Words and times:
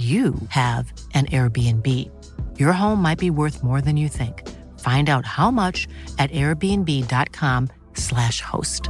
you 0.00 0.34
have 0.48 0.92
an 1.14 1.26
Airbnb. 1.26 1.86
Your 2.58 2.72
home 2.72 3.02
might 3.02 3.18
be 3.18 3.30
worth 3.30 3.62
more 3.62 3.82
than 3.82 3.98
you 3.98 4.08
think. 4.08 4.48
Find 4.80 5.10
out 5.10 5.26
how 5.26 5.50
much 5.50 5.86
at 6.18 6.30
airbnb.com/slash 6.30 8.40
host. 8.40 8.88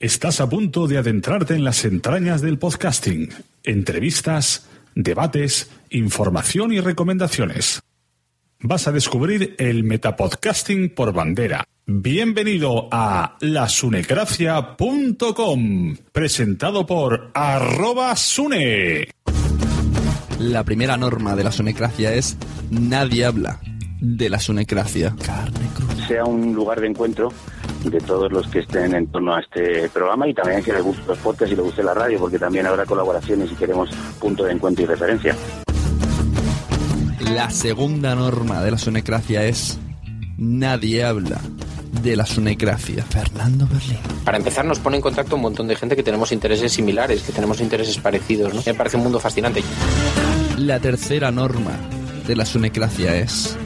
Estás 0.00 0.40
a 0.40 0.48
punto 0.50 0.86
de 0.86 0.98
adentrarte 0.98 1.54
en 1.54 1.64
las 1.64 1.86
entrañas 1.86 2.42
del 2.42 2.58
podcasting. 2.58 3.30
Entrevistas, 3.62 4.66
debates, 4.94 5.70
información 5.88 6.72
y 6.72 6.80
recomendaciones. 6.80 7.82
Vas 8.66 8.88
a 8.88 8.92
descubrir 8.92 9.56
el 9.58 9.84
metapodcasting 9.84 10.94
por 10.94 11.12
bandera. 11.12 11.64
Bienvenido 11.84 12.88
a 12.90 13.36
lasunecracia.com, 13.40 15.96
presentado 16.10 16.86
por 16.86 17.30
arroba 17.34 18.16
sune. 18.16 19.08
La 20.38 20.64
primera 20.64 20.96
norma 20.96 21.36
de 21.36 21.44
la 21.44 21.52
sunecracia 21.52 22.14
es 22.14 22.38
nadie 22.70 23.26
habla 23.26 23.60
de 24.00 24.30
la 24.30 24.40
sunecracia. 24.40 25.14
Carne 25.22 25.68
sea 26.08 26.24
un 26.24 26.54
lugar 26.54 26.80
de 26.80 26.86
encuentro 26.86 27.34
de 27.84 28.00
todos 28.00 28.32
los 28.32 28.48
que 28.48 28.60
estén 28.60 28.94
en 28.94 29.08
torno 29.08 29.34
a 29.34 29.40
este 29.40 29.90
programa 29.90 30.26
y 30.26 30.32
también 30.32 30.62
que 30.62 30.72
les 30.72 30.82
guste 30.82 31.02
los 31.06 31.18
podcasts 31.18 31.52
y 31.52 31.56
les 31.56 31.66
guste 31.66 31.82
la 31.82 31.92
radio, 31.92 32.18
porque 32.18 32.38
también 32.38 32.64
habrá 32.64 32.86
colaboraciones 32.86 33.52
y 33.52 33.56
queremos 33.56 33.90
punto 34.18 34.44
de 34.44 34.52
encuentro 34.52 34.84
y 34.84 34.86
referencia. 34.86 35.36
La 37.32 37.50
segunda 37.50 38.14
norma 38.14 38.62
de 38.62 38.70
la 38.70 38.78
sunecracia 38.78 39.44
es 39.44 39.78
nadie 40.36 41.04
habla 41.04 41.40
de 42.02 42.16
la 42.16 42.26
sunecracia. 42.26 43.02
Fernando 43.04 43.66
Berlín. 43.66 43.98
Para 44.24 44.36
empezar, 44.36 44.64
nos 44.64 44.78
pone 44.78 44.96
en 44.96 45.02
contacto 45.02 45.36
un 45.36 45.42
montón 45.42 45.66
de 45.66 45.76
gente 45.76 45.96
que 45.96 46.02
tenemos 46.02 46.32
intereses 46.32 46.72
similares, 46.72 47.22
que 47.22 47.32
tenemos 47.32 47.60
intereses 47.60 47.96
parecidos. 47.98 48.52
¿no? 48.52 48.62
Me 48.64 48.74
parece 48.74 48.96
un 48.96 49.04
mundo 49.04 49.20
fascinante. 49.20 49.62
La 50.58 50.78
tercera 50.80 51.30
norma 51.30 51.72
de 52.26 52.36
la 52.36 52.44
sunecracia 52.44 53.16
es 53.16 53.56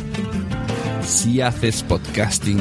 si 1.02 1.40
haces 1.40 1.82
podcasting, 1.82 2.60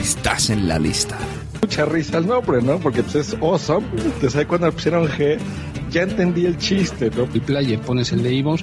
estás 0.00 0.50
en 0.50 0.68
la 0.68 0.78
lista. 0.78 1.18
Mucha 1.60 1.84
risa 1.84 2.18
el 2.18 2.26
nombre, 2.26 2.62
¿no? 2.62 2.78
Porque 2.78 3.02
pues, 3.02 3.14
es 3.14 3.34
awesome. 3.40 3.86
Entonces 3.96 4.36
ahí 4.36 4.44
cuando 4.46 4.70
pusieron 4.72 5.06
G, 5.08 5.38
ya 5.90 6.02
entendí 6.02 6.46
el 6.46 6.56
chiste, 6.58 7.10
¿no? 7.16 7.24
el 7.24 7.40
player 7.42 7.80
pones 7.80 8.12
el 8.12 8.22
de 8.22 8.34
iVoox, 8.34 8.62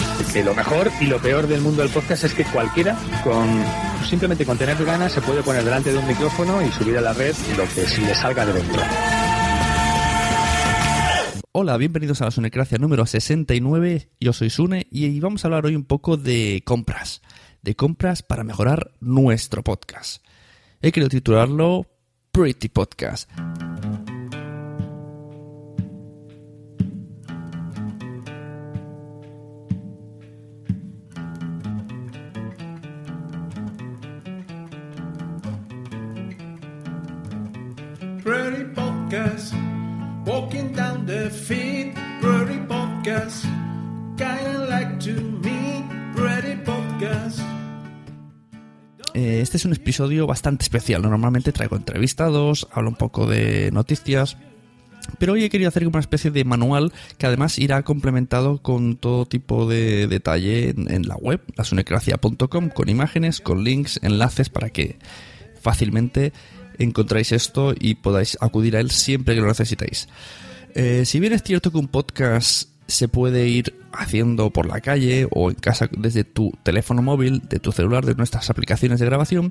Lo 0.21 0.53
mejor 0.53 0.91
y 1.01 1.07
lo 1.07 1.19
peor 1.19 1.47
del 1.47 1.61
mundo 1.61 1.81
del 1.81 1.91
podcast 1.91 2.23
es 2.23 2.33
que 2.33 2.45
cualquiera, 2.45 2.95
con 3.23 3.47
simplemente 4.07 4.45
con 4.45 4.55
tener 4.55 4.77
ganas, 4.85 5.11
se 5.11 5.19
puede 5.19 5.41
poner 5.41 5.63
delante 5.63 5.91
de 5.91 5.97
un 5.97 6.07
micrófono 6.07 6.61
y 6.61 6.71
subir 6.71 6.97
a 6.99 7.01
la 7.01 7.11
red 7.11 7.35
lo 7.57 7.63
que 7.63 7.87
se 7.87 8.01
le 8.01 8.13
salga 8.13 8.45
de 8.45 8.53
dentro. 8.53 8.81
Hola, 11.51 11.75
bienvenidos 11.75 12.21
a 12.21 12.25
la 12.25 12.31
Sunecracia 12.31 12.77
número 12.77 13.05
69. 13.05 14.09
Yo 14.19 14.31
soy 14.31 14.51
Sune 14.51 14.87
y 14.91 15.19
vamos 15.19 15.43
a 15.43 15.47
hablar 15.47 15.65
hoy 15.65 15.75
un 15.75 15.85
poco 15.85 16.17
de 16.17 16.61
compras. 16.65 17.21
De 17.63 17.75
compras 17.75 18.21
para 18.21 18.43
mejorar 18.43 18.91
nuestro 18.99 19.63
podcast. 19.63 20.23
He 20.81 20.91
querido 20.91 21.09
titularlo 21.09 21.87
Pretty 22.31 22.69
Podcast. 22.69 23.29
Este 49.21 49.57
es 49.57 49.65
un 49.65 49.73
episodio 49.73 50.27
bastante 50.27 50.63
especial. 50.63 51.01
Normalmente 51.01 51.51
traigo 51.51 51.75
entrevistados, 51.75 52.67
hablo 52.71 52.89
un 52.89 52.95
poco 52.95 53.27
de 53.27 53.71
noticias. 53.71 54.37
Pero 55.17 55.33
hoy 55.33 55.43
he 55.43 55.49
querido 55.49 55.67
hacer 55.67 55.87
una 55.87 55.99
especie 55.99 56.31
de 56.31 56.45
manual 56.45 56.93
que 57.17 57.25
además 57.25 57.57
irá 57.57 57.81
complementado 57.83 58.61
con 58.61 58.97
todo 58.97 59.25
tipo 59.25 59.67
de 59.67 60.07
detalle 60.07 60.69
en, 60.69 60.91
en 60.91 61.07
la 61.07 61.15
web, 61.15 61.41
lasunecracia.com, 61.55 62.69
con 62.69 62.87
imágenes, 62.87 63.41
con 63.41 63.63
links, 63.63 63.99
enlaces 64.03 64.49
para 64.49 64.69
que 64.69 64.99
fácilmente 65.59 66.33
encontráis 66.77 67.31
esto 67.31 67.73
y 67.77 67.95
podáis 67.95 68.37
acudir 68.41 68.75
a 68.75 68.79
él 68.79 68.91
siempre 68.91 69.35
que 69.35 69.41
lo 69.41 69.47
necesitéis. 69.47 70.07
Eh, 70.73 71.03
si 71.05 71.19
bien 71.19 71.33
es 71.33 71.43
cierto 71.43 71.71
que 71.71 71.77
un 71.77 71.87
podcast 71.87 72.69
se 72.91 73.07
puede 73.07 73.47
ir 73.47 73.75
haciendo 73.93 74.51
por 74.51 74.65
la 74.65 74.81
calle 74.81 75.27
o 75.31 75.49
en 75.49 75.55
casa 75.55 75.89
desde 75.91 76.23
tu 76.23 76.51
teléfono 76.63 77.01
móvil, 77.01 77.41
de 77.49 77.59
tu 77.59 77.71
celular, 77.71 78.05
de 78.05 78.15
nuestras 78.15 78.49
aplicaciones 78.49 78.99
de 78.99 79.05
grabación 79.05 79.49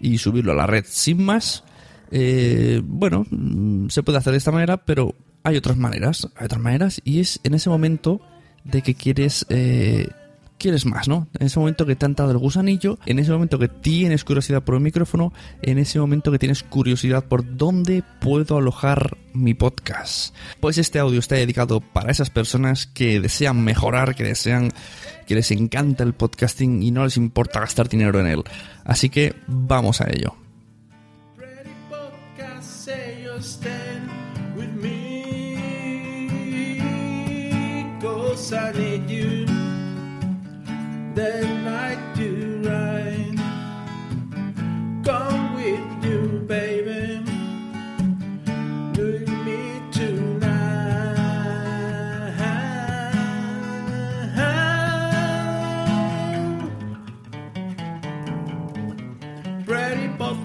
y 0.00 0.18
subirlo 0.18 0.52
a 0.52 0.56
la 0.56 0.66
red. 0.66 0.84
Sin 0.86 1.24
más, 1.24 1.64
eh, 2.10 2.80
bueno, 2.84 3.26
mm, 3.30 3.88
se 3.88 4.02
puede 4.02 4.18
hacer 4.18 4.32
de 4.32 4.38
esta 4.38 4.52
manera, 4.52 4.78
pero 4.78 5.14
hay 5.42 5.56
otras 5.56 5.76
maneras, 5.76 6.28
hay 6.36 6.46
otras 6.46 6.60
maneras 6.60 7.00
y 7.04 7.20
es 7.20 7.40
en 7.44 7.54
ese 7.54 7.70
momento 7.70 8.20
de 8.64 8.82
que 8.82 8.94
quieres 8.94 9.46
eh, 9.48 10.08
quieres 10.58 10.86
más, 10.86 11.08
¿no? 11.08 11.28
En 11.38 11.46
ese 11.46 11.58
momento 11.58 11.86
que 11.86 11.96
te 11.96 12.06
han 12.06 12.14
dado 12.14 12.30
el 12.30 12.38
gusanillo, 12.38 12.98
en 13.06 13.18
ese 13.18 13.32
momento 13.32 13.58
que 13.58 13.68
tienes 13.68 14.24
curiosidad 14.24 14.62
por 14.62 14.74
el 14.74 14.80
micrófono, 14.80 15.32
en 15.62 15.78
ese 15.78 15.98
momento 15.98 16.32
que 16.32 16.38
tienes 16.38 16.62
curiosidad 16.62 17.24
por 17.24 17.56
dónde 17.56 18.02
puedo 18.20 18.56
alojar 18.56 19.16
mi 19.32 19.54
podcast. 19.54 20.34
Pues 20.60 20.78
este 20.78 20.98
audio 20.98 21.20
está 21.20 21.34
dedicado 21.36 21.80
para 21.80 22.10
esas 22.10 22.30
personas 22.30 22.86
que 22.86 23.20
desean 23.20 23.62
mejorar, 23.62 24.14
que 24.14 24.24
desean, 24.24 24.72
que 25.26 25.34
les 25.34 25.50
encanta 25.50 26.04
el 26.04 26.14
podcasting 26.14 26.82
y 26.82 26.90
no 26.90 27.04
les 27.04 27.16
importa 27.16 27.60
gastar 27.60 27.88
dinero 27.88 28.20
en 28.20 28.26
él. 28.26 28.44
Así 28.84 29.10
que 29.10 29.34
vamos 29.46 30.00
a 30.00 30.08
ello. 30.10 30.34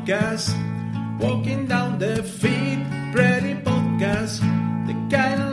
Podcast. 0.02 0.56
Walking 1.20 1.68
down 1.68 2.00
the 2.00 2.24
feet, 2.24 2.80
pretty 3.12 3.56
podcast. 3.56 4.42
The 4.88 4.94
kind 5.16 5.42
I 5.42 5.51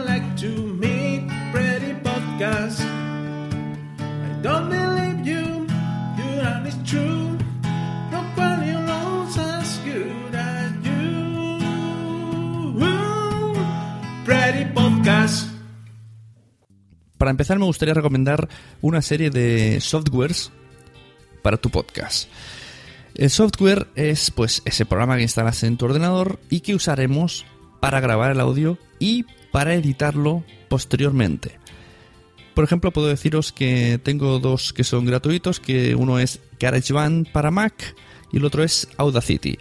Para 17.29 17.35
empezar 17.35 17.59
me 17.59 17.67
gustaría 17.67 17.93
recomendar 17.93 18.49
una 18.81 19.03
serie 19.03 19.29
de 19.29 19.83
softwares 19.83 20.51
para 21.43 21.59
tu 21.59 21.69
podcast. 21.69 22.27
El 23.15 23.29
software 23.29 23.87
es 23.97 24.31
pues 24.31 24.63
ese 24.65 24.87
programa 24.87 25.17
que 25.17 25.25
instalas 25.25 25.63
en 25.63 25.77
tu 25.77 25.85
ordenador 25.85 26.41
y 26.49 26.61
que 26.61 26.75
usaremos 26.75 27.45
para 27.81 28.01
grabar 28.01 28.33
el 28.33 28.41
audio 28.41 28.79
y 28.99 29.27
para 29.53 29.75
editarlo 29.75 30.43
posteriormente. 30.71 31.59
Por 32.55 32.65
ejemplo, 32.65 32.93
puedo 32.93 33.09
deciros 33.09 33.53
que 33.53 34.01
tengo 34.03 34.39
dos 34.39 34.73
que 34.73 34.83
son 34.83 35.05
gratuitos, 35.05 35.61
que 35.61 35.95
uno 35.95 36.19
es 36.19 36.41
GarageBand 36.59 37.31
para 37.31 37.51
Mac 37.51 37.95
y 38.33 38.39
el 38.39 38.47
otro 38.47 38.65
es 38.65 38.89
Audacity. 38.97 39.59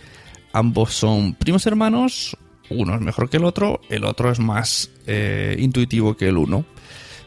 Ambos 0.54 0.94
son 0.94 1.34
primos 1.34 1.68
hermanos, 1.68 2.38
uno 2.70 2.96
es 2.96 3.02
mejor 3.02 3.30
que 3.30 3.36
el 3.36 3.44
otro, 3.44 3.82
el 3.90 4.06
otro 4.06 4.32
es 4.32 4.40
más 4.40 4.90
eh, 5.06 5.58
intuitivo 5.60 6.16
que 6.16 6.30
el 6.30 6.38
uno. 6.38 6.64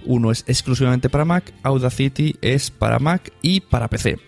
Uno 0.05 0.31
es 0.31 0.45
exclusivamente 0.47 1.09
para 1.09 1.25
Mac, 1.25 1.53
Audacity 1.63 2.37
es 2.41 2.71
para 2.71 2.99
Mac 2.99 3.33
y 3.43 3.61
para 3.61 3.89
PC. 3.89 4.19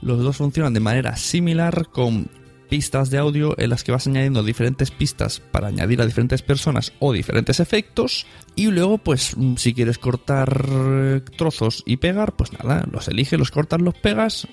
Los 0.00 0.22
dos 0.22 0.36
funcionan 0.36 0.74
de 0.74 0.80
manera 0.80 1.16
similar 1.16 1.88
con 1.90 2.30
pistas 2.68 3.10
de 3.10 3.18
audio 3.18 3.54
en 3.58 3.70
las 3.70 3.82
que 3.82 3.92
vas 3.92 4.06
añadiendo 4.06 4.42
diferentes 4.42 4.90
pistas 4.90 5.40
para 5.40 5.68
añadir 5.68 6.00
a 6.00 6.06
diferentes 6.06 6.42
personas 6.42 6.92
o 6.98 7.12
diferentes 7.12 7.60
efectos 7.60 8.26
y 8.54 8.66
luego 8.66 8.98
pues 8.98 9.34
si 9.56 9.74
quieres 9.74 9.98
cortar 9.98 10.66
eh, 10.70 11.20
trozos 11.36 11.82
y 11.86 11.96
pegar 11.96 12.36
pues 12.36 12.52
nada, 12.52 12.86
los 12.90 13.08
eliges, 13.08 13.38
los 13.38 13.50
cortas, 13.50 13.80
los 13.80 13.94
pegas 13.94 14.46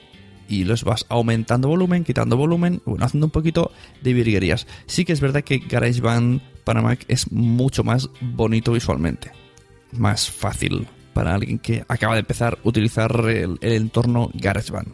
y 0.47 0.63
los 0.63 0.83
vas 0.83 1.05
aumentando 1.09 1.67
volumen, 1.67 2.03
quitando 2.03 2.37
volumen, 2.37 2.81
bueno, 2.85 3.03
haciendo 3.05 3.27
un 3.27 3.31
poquito 3.31 3.71
de 4.01 4.13
virguerías. 4.13 4.67
Sí 4.85 5.03
que 5.03 5.13
es 5.13 5.19
verdad 5.19 5.43
que 5.43 5.59
GarageBand 5.59 6.41
para 6.63 6.81
Mac 6.81 7.03
es 7.07 7.31
mucho 7.31 7.83
más 7.83 8.09
bonito 8.21 8.71
visualmente, 8.71 9.31
más 9.97 10.29
fácil 10.29 10.87
para 11.13 11.33
alguien 11.33 11.59
que 11.59 11.85
acaba 11.87 12.13
de 12.13 12.19
empezar 12.19 12.59
a 12.61 12.67
utilizar 12.67 13.11
el, 13.29 13.57
entorno 13.61 14.29
GarageBand. 14.33 14.93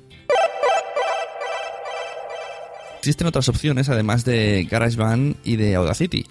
Existen 3.00 3.28
otras 3.28 3.50
opciones 3.50 3.90
además 3.90 4.24
de 4.24 4.68
GarageBand 4.70 5.38
y 5.44 5.56
de 5.56 5.74
Audacity, 5.76 6.26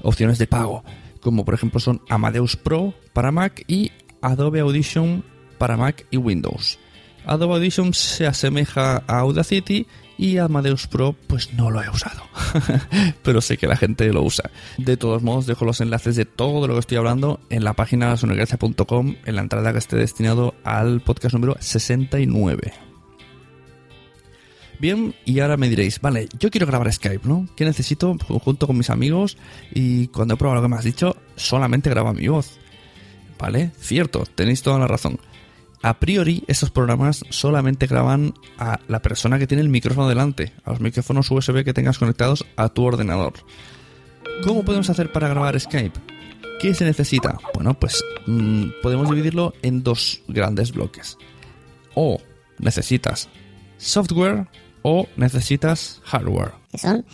opciones 0.00 0.38
de 0.38 0.46
pago, 0.46 0.82
como 1.20 1.44
por 1.44 1.52
ejemplo 1.52 1.78
son 1.78 2.00
Amadeus 2.08 2.56
Pro 2.56 2.94
para 3.12 3.30
Mac 3.30 3.62
y 3.66 3.92
Adobe 4.22 4.60
Audition 4.60 5.22
para 5.58 5.76
Mac 5.76 6.06
y 6.10 6.16
Windows. 6.16 6.78
Adobe 7.26 7.54
Audition 7.56 7.92
se 7.92 8.26
asemeja 8.26 9.02
a 9.06 9.18
Audacity 9.18 9.86
y 10.18 10.38
Amadeus 10.38 10.86
Pro 10.86 11.14
pues 11.26 11.52
no 11.54 11.70
lo 11.70 11.82
he 11.82 11.88
usado, 11.88 12.22
pero 13.22 13.40
sé 13.40 13.56
que 13.56 13.66
la 13.66 13.76
gente 13.76 14.12
lo 14.12 14.22
usa. 14.22 14.50
De 14.78 14.96
todos 14.96 15.22
modos 15.22 15.46
dejo 15.46 15.64
los 15.64 15.80
enlaces 15.80 16.16
de 16.16 16.24
todo 16.24 16.66
lo 16.66 16.74
que 16.74 16.80
estoy 16.80 16.98
hablando 16.98 17.40
en 17.50 17.64
la 17.64 17.74
página 17.74 18.16
sonogracia.com 18.16 19.16
en 19.24 19.34
la 19.34 19.42
entrada 19.42 19.72
que 19.72 19.78
esté 19.78 19.96
destinado 19.96 20.54
al 20.64 21.00
podcast 21.00 21.34
número 21.34 21.56
69. 21.60 22.72
Bien, 24.78 25.14
y 25.24 25.40
ahora 25.40 25.56
me 25.56 25.70
diréis, 25.70 26.00
vale, 26.00 26.28
yo 26.38 26.50
quiero 26.50 26.66
grabar 26.66 26.92
Skype, 26.92 27.26
¿no? 27.26 27.48
¿Qué 27.56 27.64
necesito? 27.64 28.14
Junto 28.28 28.66
con 28.66 28.76
mis 28.76 28.90
amigos 28.90 29.38
y 29.72 30.08
cuando 30.08 30.34
he 30.34 30.36
probado 30.36 30.60
lo 30.60 30.68
que 30.68 30.70
me 30.70 30.76
has 30.76 30.84
dicho, 30.84 31.16
solamente 31.34 31.88
graba 31.88 32.12
mi 32.12 32.28
voz. 32.28 32.58
¿Vale? 33.38 33.70
Cierto, 33.78 34.24
tenéis 34.34 34.62
toda 34.62 34.78
la 34.78 34.86
razón. 34.86 35.18
A 35.82 35.98
priori, 36.00 36.42
estos 36.46 36.70
programas 36.70 37.24
solamente 37.30 37.86
graban 37.86 38.34
a 38.58 38.80
la 38.88 39.02
persona 39.02 39.38
que 39.38 39.46
tiene 39.46 39.62
el 39.62 39.68
micrófono 39.68 40.08
delante, 40.08 40.52
a 40.64 40.70
los 40.70 40.80
micrófonos 40.80 41.30
USB 41.30 41.64
que 41.64 41.74
tengas 41.74 41.98
conectados 41.98 42.44
a 42.56 42.68
tu 42.68 42.84
ordenador. 42.84 43.34
¿Cómo 44.44 44.64
podemos 44.64 44.90
hacer 44.90 45.12
para 45.12 45.28
grabar 45.28 45.58
Skype? 45.58 45.98
¿Qué 46.60 46.74
se 46.74 46.84
necesita? 46.84 47.38
Bueno, 47.54 47.74
pues 47.74 48.02
mmm, 48.26 48.66
podemos 48.82 49.08
dividirlo 49.08 49.52
en 49.62 49.82
dos 49.82 50.22
grandes 50.28 50.72
bloques. 50.72 51.18
O 51.94 52.20
necesitas 52.58 53.28
software 53.76 54.46
o 54.82 55.06
necesitas 55.16 56.00
hardware. 56.04 56.52
Que 56.70 56.78
son 56.78 57.04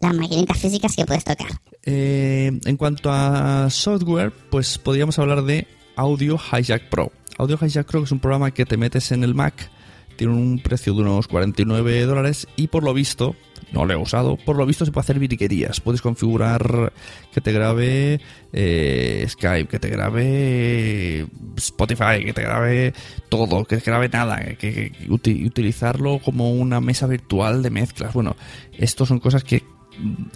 las 0.00 0.14
maquinitas 0.14 0.58
físicas 0.58 0.94
que 0.94 1.06
puedes 1.06 1.24
tocar. 1.24 1.48
Eh, 1.84 2.60
en 2.64 2.76
cuanto 2.76 3.10
a 3.10 3.68
software, 3.70 4.32
pues 4.50 4.78
podríamos 4.78 5.18
hablar 5.18 5.42
de 5.42 5.66
Audio 5.96 6.38
Hijack 6.38 6.88
Pro. 6.88 7.12
Audio 7.38 7.58
Hijack 7.60 7.86
Pro 7.86 8.04
es 8.04 8.12
un 8.12 8.20
programa 8.20 8.50
que 8.52 8.66
te 8.66 8.76
metes 8.76 9.12
en 9.12 9.24
el 9.24 9.34
Mac, 9.34 9.70
tiene 10.16 10.34
un 10.34 10.58
precio 10.58 10.94
de 10.94 11.00
unos 11.00 11.28
49 11.28 12.02
dólares 12.02 12.46
y 12.56 12.68
por 12.68 12.84
lo 12.84 12.94
visto, 12.94 13.34
no 13.72 13.84
lo 13.84 13.92
he 13.92 13.96
usado, 13.96 14.36
por 14.36 14.56
lo 14.56 14.66
visto 14.66 14.84
se 14.84 14.92
puede 14.92 15.02
hacer 15.02 15.18
virguerías. 15.18 15.80
Puedes 15.80 16.02
configurar 16.02 16.92
que 17.32 17.40
te 17.40 17.52
grabe 17.52 18.20
eh, 18.52 19.26
Skype, 19.28 19.68
que 19.68 19.78
te 19.78 19.88
grabe 19.88 21.26
Spotify, 21.56 22.24
que 22.24 22.32
te 22.32 22.42
grabe 22.42 22.92
todo, 23.28 23.64
que 23.64 23.78
te 23.78 23.90
grabe 23.90 24.08
nada, 24.08 24.38
que, 24.38 24.56
que, 24.56 24.90
que 24.90 25.10
uti 25.10 25.44
utilizarlo 25.44 26.18
como 26.18 26.52
una 26.52 26.80
mesa 26.80 27.06
virtual 27.06 27.62
de 27.62 27.70
mezclas. 27.70 28.12
Bueno, 28.12 28.36
estos 28.76 29.08
son 29.08 29.18
cosas 29.18 29.44
que 29.44 29.62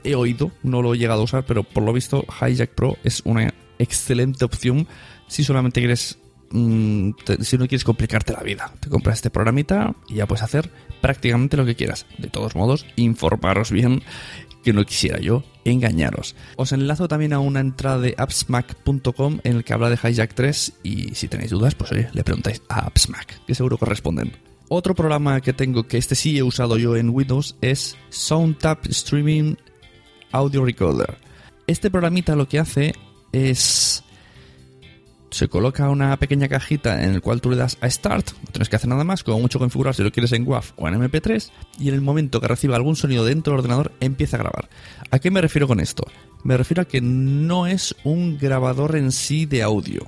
he 0.04 0.14
oído, 0.14 0.50
no 0.62 0.82
lo 0.82 0.94
he 0.94 0.98
llegado 0.98 1.20
a 1.20 1.24
usar, 1.24 1.44
pero 1.46 1.64
por 1.64 1.82
lo 1.82 1.92
visto 1.92 2.24
Hijack 2.40 2.70
Pro 2.70 2.96
es 3.04 3.22
una 3.24 3.52
excelente 3.78 4.44
opción 4.44 4.86
si 5.28 5.44
solamente 5.44 5.80
quieres 5.80 6.18
mm, 6.50 7.10
si 7.40 7.58
no 7.58 7.66
quieres 7.66 7.84
complicarte 7.84 8.32
la 8.32 8.42
vida. 8.42 8.72
Te 8.80 8.88
compras 8.88 9.16
este 9.16 9.30
programita 9.30 9.94
y 10.08 10.14
ya 10.16 10.26
puedes 10.26 10.42
hacer 10.42 10.70
prácticamente 11.00 11.56
lo 11.56 11.64
que 11.64 11.76
quieras. 11.76 12.06
De 12.18 12.28
todos 12.28 12.54
modos, 12.54 12.86
informaros 12.96 13.70
bien 13.70 14.02
que 14.66 14.72
no 14.72 14.84
quisiera 14.84 15.20
yo 15.20 15.44
engañaros. 15.64 16.34
Os 16.56 16.72
enlazo 16.72 17.06
también 17.06 17.32
a 17.32 17.38
una 17.38 17.60
entrada 17.60 17.98
de 17.98 18.16
appsmac.com 18.18 19.38
en 19.44 19.56
el 19.56 19.64
que 19.64 19.72
habla 19.72 19.90
de 19.90 19.96
Hijack 19.96 20.34
3 20.34 20.72
y 20.82 21.14
si 21.14 21.28
tenéis 21.28 21.52
dudas, 21.52 21.76
pues 21.76 21.92
oye, 21.92 22.08
le 22.12 22.24
preguntáis 22.24 22.62
a 22.68 22.80
appsmac, 22.80 23.44
que 23.46 23.54
seguro 23.54 23.78
que 23.78 23.86
responden. 23.86 24.32
Otro 24.68 24.96
programa 24.96 25.40
que 25.40 25.52
tengo, 25.52 25.86
que 25.86 25.98
este 25.98 26.16
sí 26.16 26.36
he 26.36 26.42
usado 26.42 26.78
yo 26.78 26.96
en 26.96 27.10
Windows, 27.10 27.54
es 27.60 27.96
SoundTap 28.08 28.86
Streaming 28.86 29.54
Audio 30.32 30.64
Recorder. 30.64 31.16
Este 31.68 31.88
programita 31.88 32.34
lo 32.34 32.48
que 32.48 32.58
hace 32.58 32.92
es... 33.30 33.95
Se 35.36 35.48
coloca 35.48 35.90
una 35.90 36.16
pequeña 36.16 36.48
cajita 36.48 37.04
en 37.04 37.12
el 37.12 37.20
cual 37.20 37.42
tú 37.42 37.50
le 37.50 37.56
das 37.56 37.76
a 37.82 37.90
Start, 37.90 38.30
no 38.42 38.52
tienes 38.52 38.70
que 38.70 38.76
hacer 38.76 38.88
nada 38.88 39.04
más, 39.04 39.22
como 39.22 39.38
mucho 39.38 39.58
configurar 39.58 39.94
si 39.94 40.02
lo 40.02 40.10
quieres 40.10 40.32
en 40.32 40.48
WAV 40.48 40.64
o 40.76 40.88
en 40.88 40.94
MP3, 40.94 41.50
y 41.78 41.88
en 41.88 41.94
el 41.94 42.00
momento 42.00 42.40
que 42.40 42.48
reciba 42.48 42.74
algún 42.74 42.96
sonido 42.96 43.22
dentro 43.22 43.52
del 43.52 43.58
ordenador 43.58 43.92
empieza 44.00 44.38
a 44.38 44.40
grabar. 44.40 44.70
¿A 45.10 45.18
qué 45.18 45.30
me 45.30 45.42
refiero 45.42 45.68
con 45.68 45.78
esto? 45.78 46.04
Me 46.42 46.56
refiero 46.56 46.80
a 46.80 46.84
que 46.86 47.02
no 47.02 47.66
es 47.66 47.94
un 48.02 48.38
grabador 48.38 48.96
en 48.96 49.12
sí 49.12 49.44
de 49.44 49.62
audio. 49.62 50.06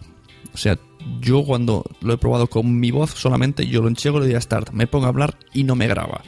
O 0.55 0.57
sea, 0.57 0.79
yo 1.21 1.45
cuando 1.45 1.85
lo 2.01 2.15
he 2.15 2.17
probado 2.17 2.47
con 2.47 2.81
mi 2.81 2.91
voz 2.91 3.11
solamente, 3.11 3.67
yo 3.67 3.83
lo 3.83 3.89
enchego, 3.89 4.21
le 4.21 4.29
doy 4.29 4.35
a 4.35 4.41
start, 4.41 4.71
me 4.71 4.87
pongo 4.87 5.05
a 5.05 5.11
hablar 5.11 5.37
y 5.53 5.65
no 5.65 5.75
me 5.75 5.89
graba. 5.89 6.23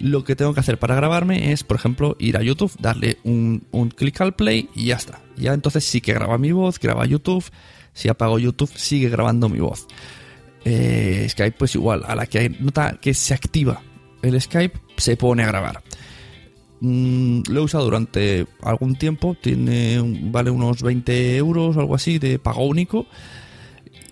Lo 0.00 0.24
que 0.24 0.34
tengo 0.34 0.54
que 0.54 0.60
hacer 0.60 0.76
para 0.76 0.96
grabarme 0.96 1.52
es, 1.52 1.62
por 1.62 1.76
ejemplo, 1.76 2.16
ir 2.18 2.36
a 2.36 2.42
YouTube, 2.42 2.72
darle 2.80 3.18
un, 3.22 3.62
un 3.70 3.90
clic 3.90 4.20
al 4.20 4.34
play 4.34 4.68
y 4.74 4.86
ya 4.86 4.96
está. 4.96 5.20
Ya 5.36 5.54
entonces 5.54 5.84
sí 5.84 6.00
que 6.00 6.14
graba 6.14 6.36
mi 6.36 6.50
voz, 6.50 6.80
graba 6.80 7.06
YouTube. 7.06 7.44
Si 7.92 8.08
apago 8.08 8.38
YouTube, 8.38 8.70
sigue 8.74 9.08
grabando 9.08 9.48
mi 9.48 9.58
voz. 9.58 9.86
Eh, 10.64 11.26
Skype, 11.28 11.56
pues 11.58 11.74
igual, 11.74 12.04
a 12.06 12.14
la 12.14 12.26
que 12.26 12.38
hay 12.38 12.48
nota 12.60 12.98
que 13.00 13.14
se 13.14 13.34
activa 13.34 13.82
el 14.22 14.40
Skype, 14.40 14.78
se 14.96 15.16
pone 15.16 15.42
a 15.42 15.46
grabar. 15.46 15.82
Mm, 16.80 17.42
lo 17.48 17.60
he 17.60 17.64
usado 17.64 17.84
durante 17.84 18.46
algún 18.62 18.96
tiempo, 18.96 19.36
tiene 19.40 20.00
vale 20.24 20.50
unos 20.50 20.82
20 20.82 21.36
euros 21.36 21.76
o 21.76 21.80
algo 21.80 21.94
así 21.94 22.18
de 22.18 22.38
pago 22.38 22.66
único. 22.66 23.06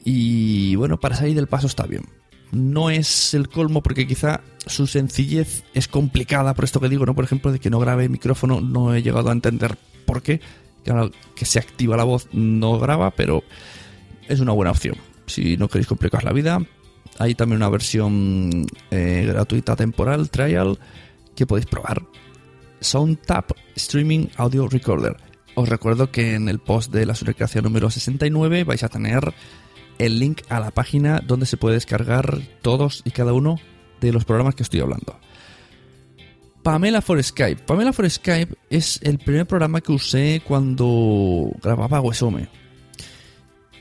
Y 0.05 0.75
bueno, 0.77 0.99
para 0.99 1.17
salir 1.17 1.35
del 1.35 1.49
paso 1.49 1.67
está 1.67 1.87
bien. 1.87 2.05
No 2.51 2.89
es 2.89 3.35
el 3.35 3.49
colmo 3.49 3.83
porque 3.83 4.07
quizá 4.07 4.41
su 4.67 4.87
sencillez 4.87 5.65
es 5.75 5.89
complicada, 5.89 6.55
por 6.55 6.65
esto 6.65 6.81
que 6.81 6.89
digo, 6.89 7.05
¿no? 7.05 7.15
Por 7.15 7.25
ejemplo, 7.25 7.53
de 7.53 7.59
que 7.59 7.69
no 7.69 7.79
grabe 7.79 8.09
micrófono, 8.09 8.61
no 8.61 8.95
he 8.95 9.03
llegado 9.03 9.29
a 9.29 9.33
entender 9.33 9.77
por 10.07 10.23
qué. 10.23 10.41
Claro, 10.85 11.11
que 11.35 11.45
se 11.45 11.59
activa 11.59 11.97
la 11.97 12.05
voz 12.05 12.29
no 12.33 12.79
graba, 12.79 13.11
pero 13.11 13.43
es 14.29 14.41
una 14.41 14.53
buena 14.53 14.71
opción. 14.71 14.97
Si 15.27 15.57
no 15.57 15.69
queréis 15.69 15.87
complicar 15.87 16.25
la 16.25 16.33
vida, 16.33 16.61
hay 17.19 17.35
también 17.35 17.59
una 17.59 17.69
versión 17.69 18.67
eh, 18.91 19.25
gratuita 19.27 19.77
temporal, 19.77 20.31
trial, 20.31 20.79
que 21.35 21.47
podéis 21.47 21.67
probar. 21.67 22.03
SoundTap 22.81 23.53
Streaming 23.75 24.29
Audio 24.37 24.69
Recorder. 24.69 25.17
Os 25.55 25.69
recuerdo 25.69 26.11
que 26.13 26.35
en 26.35 26.49
el 26.49 26.61
post 26.61 26.93
de 26.93 27.05
la 27.05 27.15
subrecreación 27.15 27.65
número 27.65 27.91
69 27.91 28.65
vais 28.65 28.85
a 28.85 28.89
tener 28.89 29.35
el 29.99 30.21
link 30.21 30.43
a 30.49 30.61
la 30.61 30.71
página 30.71 31.21
donde 31.27 31.47
se 31.47 31.57
puede 31.57 31.75
descargar 31.75 32.39
todos 32.63 33.03
y 33.05 33.11
cada 33.11 33.33
uno 33.33 33.57
de 34.01 34.13
los 34.13 34.25
programas 34.25 34.55
que 34.55 34.63
estoy 34.63 34.81
hablando. 34.81 35.19
Pamela 36.69 37.01
for 37.01 37.23
Skype. 37.25 37.63
Pamela 37.65 37.95
for 37.95 38.11
Skype 38.11 38.55
es 38.69 39.01
el 39.03 39.19
primer 39.19 39.47
programa 39.47 39.81
que 39.81 39.91
usé 39.91 40.43
cuando 40.47 41.51
grababa 41.63 42.03
Wesome. 42.03 42.47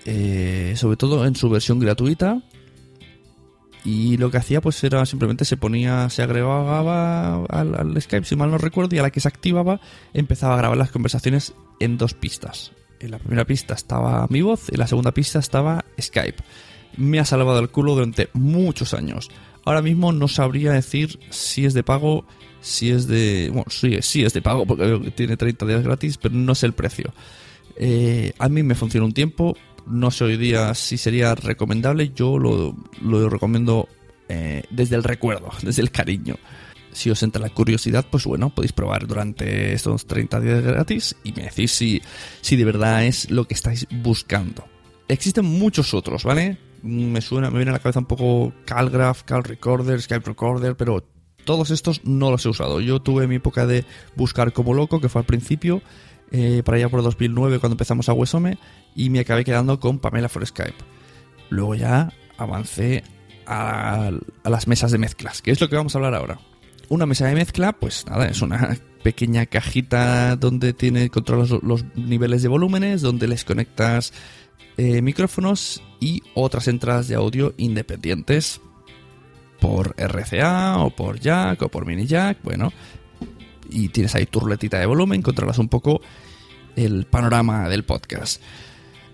Eh, 0.05 0.73
sobre 0.77 0.95
todo 0.95 1.25
en 1.25 1.35
su 1.35 1.49
versión 1.49 1.79
gratuita. 1.79 2.41
Y 3.83 4.15
lo 4.15 4.31
que 4.31 4.37
hacía 4.37 4.61
pues 4.61 4.81
era 4.85 5.05
simplemente 5.05 5.43
se 5.43 5.57
ponía, 5.57 6.09
se 6.09 6.23
agregaba 6.23 7.43
al, 7.49 7.75
al, 7.75 8.01
Skype, 8.01 8.25
si 8.25 8.37
mal 8.37 8.51
no 8.51 8.57
recuerdo, 8.57 8.95
y 8.95 8.99
a 8.99 9.01
la 9.01 9.11
que 9.11 9.19
se 9.19 9.27
activaba 9.27 9.81
empezaba 10.13 10.53
a 10.53 10.57
grabar 10.57 10.77
las 10.77 10.91
conversaciones 10.91 11.55
en 11.81 11.97
dos 11.97 12.13
pistas. 12.13 12.71
En 13.01 13.11
la 13.11 13.19
primera 13.19 13.43
pista 13.43 13.73
estaba 13.73 14.25
mi 14.29 14.41
voz 14.41 14.69
en 14.69 14.79
la 14.79 14.87
segunda 14.87 15.11
pista 15.11 15.39
estaba 15.39 15.83
Skype. 15.99 16.41
Me 16.95 17.19
ha 17.19 17.25
salvado 17.25 17.59
el 17.59 17.67
culo 17.67 17.95
durante 17.95 18.29
muchos 18.31 18.93
años. 18.93 19.29
Ahora 19.65 19.81
mismo 19.81 20.13
no 20.13 20.29
sabría 20.29 20.71
decir 20.71 21.19
si 21.29 21.65
es 21.65 21.73
de 21.73 21.83
pago, 21.83 22.25
si 22.67 22.91
es 22.91 23.07
de... 23.07 23.49
Bueno, 23.49 23.65
sí, 23.69 23.97
sí 24.01 24.23
es 24.23 24.33
de 24.33 24.41
pago 24.41 24.65
porque 24.65 25.11
tiene 25.15 25.37
30 25.37 25.65
días 25.65 25.83
gratis, 25.83 26.17
pero 26.17 26.35
no 26.35 26.53
sé 26.53 26.65
el 26.65 26.73
precio. 26.73 27.13
Eh, 27.77 28.33
a 28.39 28.49
mí 28.49 28.63
me 28.63 28.75
funciona 28.75 29.05
un 29.05 29.13
tiempo, 29.13 29.55
no 29.85 30.11
sé 30.11 30.25
hoy 30.25 30.37
día 30.37 30.73
si 30.73 30.97
sería 30.97 31.33
recomendable, 31.35 32.11
yo 32.13 32.37
lo, 32.37 32.75
lo 33.01 33.29
recomiendo 33.29 33.87
eh, 34.27 34.63
desde 34.69 34.95
el 34.95 35.03
recuerdo, 35.03 35.49
desde 35.61 35.81
el 35.81 35.91
cariño. 35.91 36.35
Si 36.91 37.09
os 37.09 37.21
entra 37.21 37.41
la 37.41 37.49
curiosidad, 37.49 38.05
pues 38.09 38.25
bueno, 38.25 38.49
podéis 38.49 38.73
probar 38.73 39.05
durante 39.05 39.73
estos 39.73 40.07
30 40.07 40.39
días 40.39 40.63
gratis 40.63 41.15
y 41.23 41.31
me 41.31 41.43
decís 41.43 41.71
si, 41.71 42.01
si 42.41 42.55
de 42.55 42.65
verdad 42.65 43.05
es 43.05 43.29
lo 43.29 43.45
que 43.45 43.53
estáis 43.53 43.85
buscando. 43.91 44.65
Existen 45.07 45.45
muchos 45.45 45.93
otros, 45.93 46.23
¿vale? 46.23 46.57
Me 46.81 47.21
suena, 47.21 47.49
me 47.49 47.57
viene 47.57 47.69
a 47.69 47.73
la 47.73 47.79
cabeza 47.79 47.99
un 47.99 48.07
poco 48.07 48.51
Calgraph, 48.65 49.21
Cal 49.23 49.43
Recorder, 49.43 50.01
Skype 50.01 50.25
Recorder, 50.25 50.75
pero 50.75 51.03
todos 51.47 51.71
estos 51.71 52.03
no 52.03 52.29
los 52.29 52.45
he 52.45 52.49
usado. 52.49 52.81
Yo 52.81 52.99
tuve 52.99 53.25
mi 53.25 53.35
época 53.35 53.65
de 53.65 53.85
buscar 54.17 54.51
como 54.51 54.73
loco, 54.73 54.99
que 54.99 55.07
fue 55.07 55.21
al 55.21 55.25
principio, 55.25 55.81
eh, 56.29 56.61
para 56.63 56.75
allá 56.75 56.89
por 56.89 57.01
2009 57.01 57.59
cuando 57.59 57.75
empezamos 57.75 58.09
a 58.09 58.13
Wesome, 58.13 58.59
y 58.95 59.09
me 59.09 59.21
acabé 59.21 59.45
quedando 59.45 59.79
con 59.79 59.97
Pamela 59.99 60.27
for 60.27 60.45
Skype. 60.45 60.75
Luego 61.49 61.73
ya 61.73 62.11
avancé 62.37 63.05
a, 63.45 64.11
las 64.43 64.67
mesas 64.67 64.91
de 64.91 64.97
mezclas, 64.97 65.41
que 65.41 65.51
es 65.51 65.61
lo 65.61 65.69
que 65.69 65.77
vamos 65.77 65.95
a 65.95 65.99
hablar 65.99 66.15
ahora. 66.15 66.37
Una 66.89 67.05
mesa 67.05 67.27
de 67.27 67.35
mezcla, 67.35 67.71
pues 67.71 68.05
nada, 68.07 68.27
es 68.27 68.41
una 68.41 68.77
pequeña 69.03 69.45
cajita 69.45 70.35
donde 70.35 70.73
tiene 70.73 71.09
controlas 71.09 71.49
los 71.49 71.85
niveles 71.95 72.41
de 72.41 72.49
volúmenes, 72.49 73.01
donde 73.01 73.25
les 73.25 73.45
conectas 73.45 74.11
eh, 74.75 75.01
micrófonos 75.01 75.81
y 76.01 76.23
otras 76.33 76.67
entradas 76.67 77.07
de 77.07 77.15
audio 77.15 77.53
independientes 77.55 78.59
por 79.59 79.95
RCA 79.97 80.77
o 80.79 80.89
por 80.89 81.19
jack 81.19 81.61
o 81.61 81.69
por 81.69 81.85
mini 81.85 82.05
jack, 82.05 82.39
bueno, 82.43 82.71
y 83.69 83.89
tienes 83.89 84.15
ahí 84.15 84.25
tu 84.25 84.39
ruletita 84.39 84.79
de 84.79 84.85
volumen, 84.85 85.21
controlas 85.21 85.59
un 85.59 85.69
poco 85.69 86.01
el 86.75 87.05
panorama 87.05 87.69
del 87.69 87.83
podcast. 87.83 88.41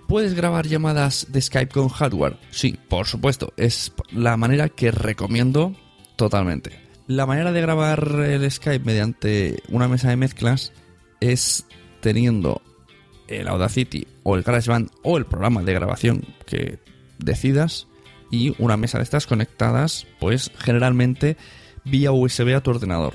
¿Puedes 0.07 0.33
grabar 0.33 0.67
llamadas 0.67 1.27
de 1.29 1.41
Skype 1.41 1.71
con 1.71 1.89
hardware? 1.89 2.37
Sí, 2.51 2.77
por 2.89 3.07
supuesto, 3.07 3.53
es 3.57 3.93
la 4.11 4.37
manera 4.37 4.69
que 4.69 4.91
recomiendo 4.91 5.75
totalmente. 6.15 6.79
La 7.07 7.25
manera 7.25 7.51
de 7.51 7.61
grabar 7.61 8.19
el 8.25 8.49
Skype 8.49 8.85
mediante 8.85 9.63
una 9.69 9.87
mesa 9.87 10.09
de 10.09 10.17
mezclas 10.17 10.71
es 11.19 11.65
teniendo 12.01 12.61
el 13.27 13.47
Audacity 13.47 14.07
o 14.23 14.35
el 14.35 14.43
GarageBand 14.43 14.89
o 15.03 15.17
el 15.17 15.25
programa 15.25 15.63
de 15.63 15.73
grabación 15.73 16.25
que 16.45 16.79
decidas 17.17 17.87
y 18.33 18.55
una 18.57 18.77
mesa 18.77 18.97
de 18.97 19.03
estas 19.03 19.27
conectadas 19.27 20.07
pues 20.19 20.51
generalmente 20.57 21.37
vía 21.85 22.11
USB 22.11 22.55
a 22.55 22.61
tu 22.61 22.71
ordenador. 22.71 23.13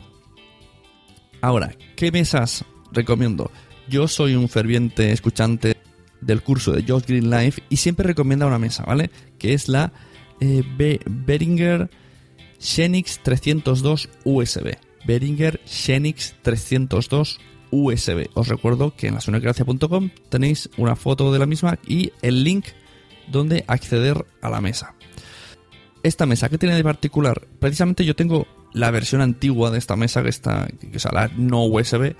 Ahora, 1.40 1.74
¿qué 1.96 2.12
mesas 2.12 2.64
recomiendo? 2.92 3.50
Yo 3.88 4.06
soy 4.06 4.36
un 4.36 4.48
ferviente 4.48 5.10
escuchante 5.10 5.76
del 6.20 6.42
curso 6.42 6.70
de 6.70 6.84
Josh 6.86 7.02
Green 7.04 7.30
Life 7.30 7.62
y 7.68 7.78
siempre 7.78 8.06
recomienda 8.06 8.46
una 8.46 8.60
mesa, 8.60 8.84
¿vale? 8.84 9.10
Que 9.40 9.54
es 9.54 9.68
la 9.68 9.92
eh, 10.40 10.62
Behringer 11.04 11.90
Xenix 12.60 13.18
302 13.20 14.08
USB. 14.22 14.76
Behringer 15.04 15.60
Xenix 15.64 16.36
302 16.42 17.40
USB. 17.72 18.28
Os 18.34 18.46
recuerdo 18.46 18.94
que 18.94 19.08
en 19.08 19.14
la 19.14 19.20
sonocracia.com 19.20 20.10
tenéis 20.28 20.70
una 20.76 20.94
foto 20.94 21.32
de 21.32 21.40
la 21.40 21.46
misma 21.46 21.80
y 21.88 22.12
el 22.22 22.44
link 22.44 22.66
donde 23.26 23.64
acceder 23.66 24.24
a 24.42 24.48
la 24.48 24.60
mesa. 24.60 24.94
Esta 26.02 26.26
mesa, 26.26 26.48
¿qué 26.48 26.58
tiene 26.58 26.76
de 26.76 26.84
particular? 26.84 27.46
Precisamente 27.58 28.04
yo 28.04 28.14
tengo 28.14 28.46
la 28.72 28.90
versión 28.90 29.20
antigua 29.20 29.70
de 29.70 29.78
esta 29.78 29.96
mesa, 29.96 30.22
que 30.22 30.28
está, 30.28 30.68
que 30.80 30.96
es 30.96 31.04
la 31.12 31.28
no 31.36 31.64
USB, 31.64 32.14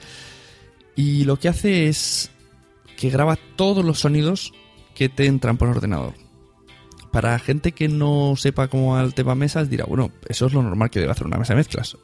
y 0.96 1.24
lo 1.24 1.38
que 1.38 1.48
hace 1.48 1.88
es 1.88 2.30
que 2.96 3.10
graba 3.10 3.38
todos 3.56 3.84
los 3.84 4.00
sonidos 4.00 4.52
que 4.94 5.08
te 5.08 5.26
entran 5.26 5.56
por 5.56 5.68
ordenador 5.68 6.14
para 7.10 7.38
gente 7.38 7.72
que 7.72 7.88
no 7.88 8.34
sepa 8.36 8.68
cómo 8.68 8.92
va 8.92 9.02
el 9.02 9.14
tema 9.14 9.34
mesas, 9.34 9.70
dirá, 9.70 9.84
bueno, 9.86 10.10
eso 10.28 10.46
es 10.46 10.52
lo 10.52 10.62
normal 10.62 10.90
que 10.90 11.00
debe 11.00 11.12
hacer 11.12 11.26
una 11.26 11.38
mesa 11.38 11.54
de 11.54 11.58
mezclas. 11.58 11.96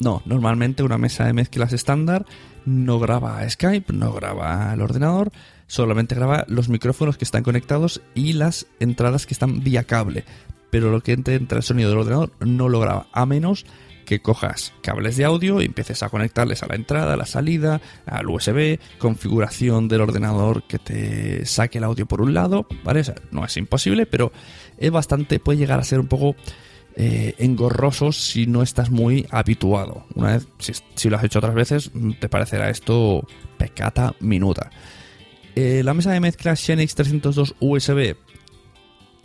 No, 0.00 0.22
normalmente 0.24 0.82
una 0.82 0.98
mesa 0.98 1.26
de 1.26 1.32
mezclas 1.32 1.72
estándar 1.72 2.26
no 2.64 2.98
graba 2.98 3.48
Skype, 3.48 3.92
no 3.92 4.12
graba 4.12 4.72
el 4.72 4.80
ordenador, 4.80 5.30
solamente 5.66 6.14
graba 6.14 6.44
los 6.48 6.68
micrófonos 6.68 7.16
que 7.16 7.24
están 7.24 7.42
conectados 7.42 8.02
y 8.14 8.32
las 8.32 8.66
entradas 8.80 9.26
que 9.26 9.34
están 9.34 9.62
vía 9.62 9.84
cable. 9.84 10.24
Pero 10.72 10.90
lo 10.90 11.02
que 11.02 11.12
entra 11.12 11.58
el 11.58 11.62
sonido 11.62 11.90
del 11.90 11.98
ordenador 11.98 12.32
no 12.40 12.70
lo 12.70 12.80
graba, 12.80 13.06
a 13.12 13.26
menos 13.26 13.66
que 14.06 14.22
cojas 14.22 14.72
cables 14.80 15.18
de 15.18 15.26
audio 15.26 15.60
y 15.60 15.66
empieces 15.66 16.02
a 16.02 16.08
conectarles 16.08 16.62
a 16.62 16.66
la 16.66 16.76
entrada, 16.76 17.12
a 17.12 17.16
la 17.18 17.26
salida, 17.26 17.82
al 18.06 18.26
USB, 18.26 18.78
configuración 18.96 19.86
del 19.86 20.00
ordenador 20.00 20.62
que 20.62 20.78
te 20.78 21.44
saque 21.44 21.76
el 21.76 21.84
audio 21.84 22.06
por 22.06 22.22
un 22.22 22.32
lado, 22.32 22.66
¿vale? 22.84 23.02
no 23.32 23.44
es 23.44 23.54
imposible, 23.58 24.06
pero 24.06 24.32
es 24.78 24.90
bastante, 24.90 25.38
puede 25.40 25.58
llegar 25.58 25.78
a 25.78 25.84
ser 25.84 26.00
un 26.00 26.08
poco 26.08 26.36
eh, 26.96 27.34
engorroso 27.36 28.10
si 28.10 28.46
no 28.46 28.62
estás 28.62 28.90
muy 28.90 29.26
habituado. 29.30 30.06
Una 30.14 30.38
vez, 30.38 30.48
si, 30.94 31.10
lo 31.10 31.18
has 31.18 31.24
hecho 31.24 31.38
otras 31.38 31.54
veces, 31.54 31.90
te 32.18 32.30
parecerá 32.30 32.70
esto 32.70 33.26
pecata 33.58 34.14
minuta. 34.20 34.70
Eh, 35.54 35.82
la 35.84 35.92
mesa 35.92 36.12
de 36.12 36.20
mezcla 36.20 36.56
Xenix 36.56 36.94
302 36.94 37.56
USB 37.60 38.16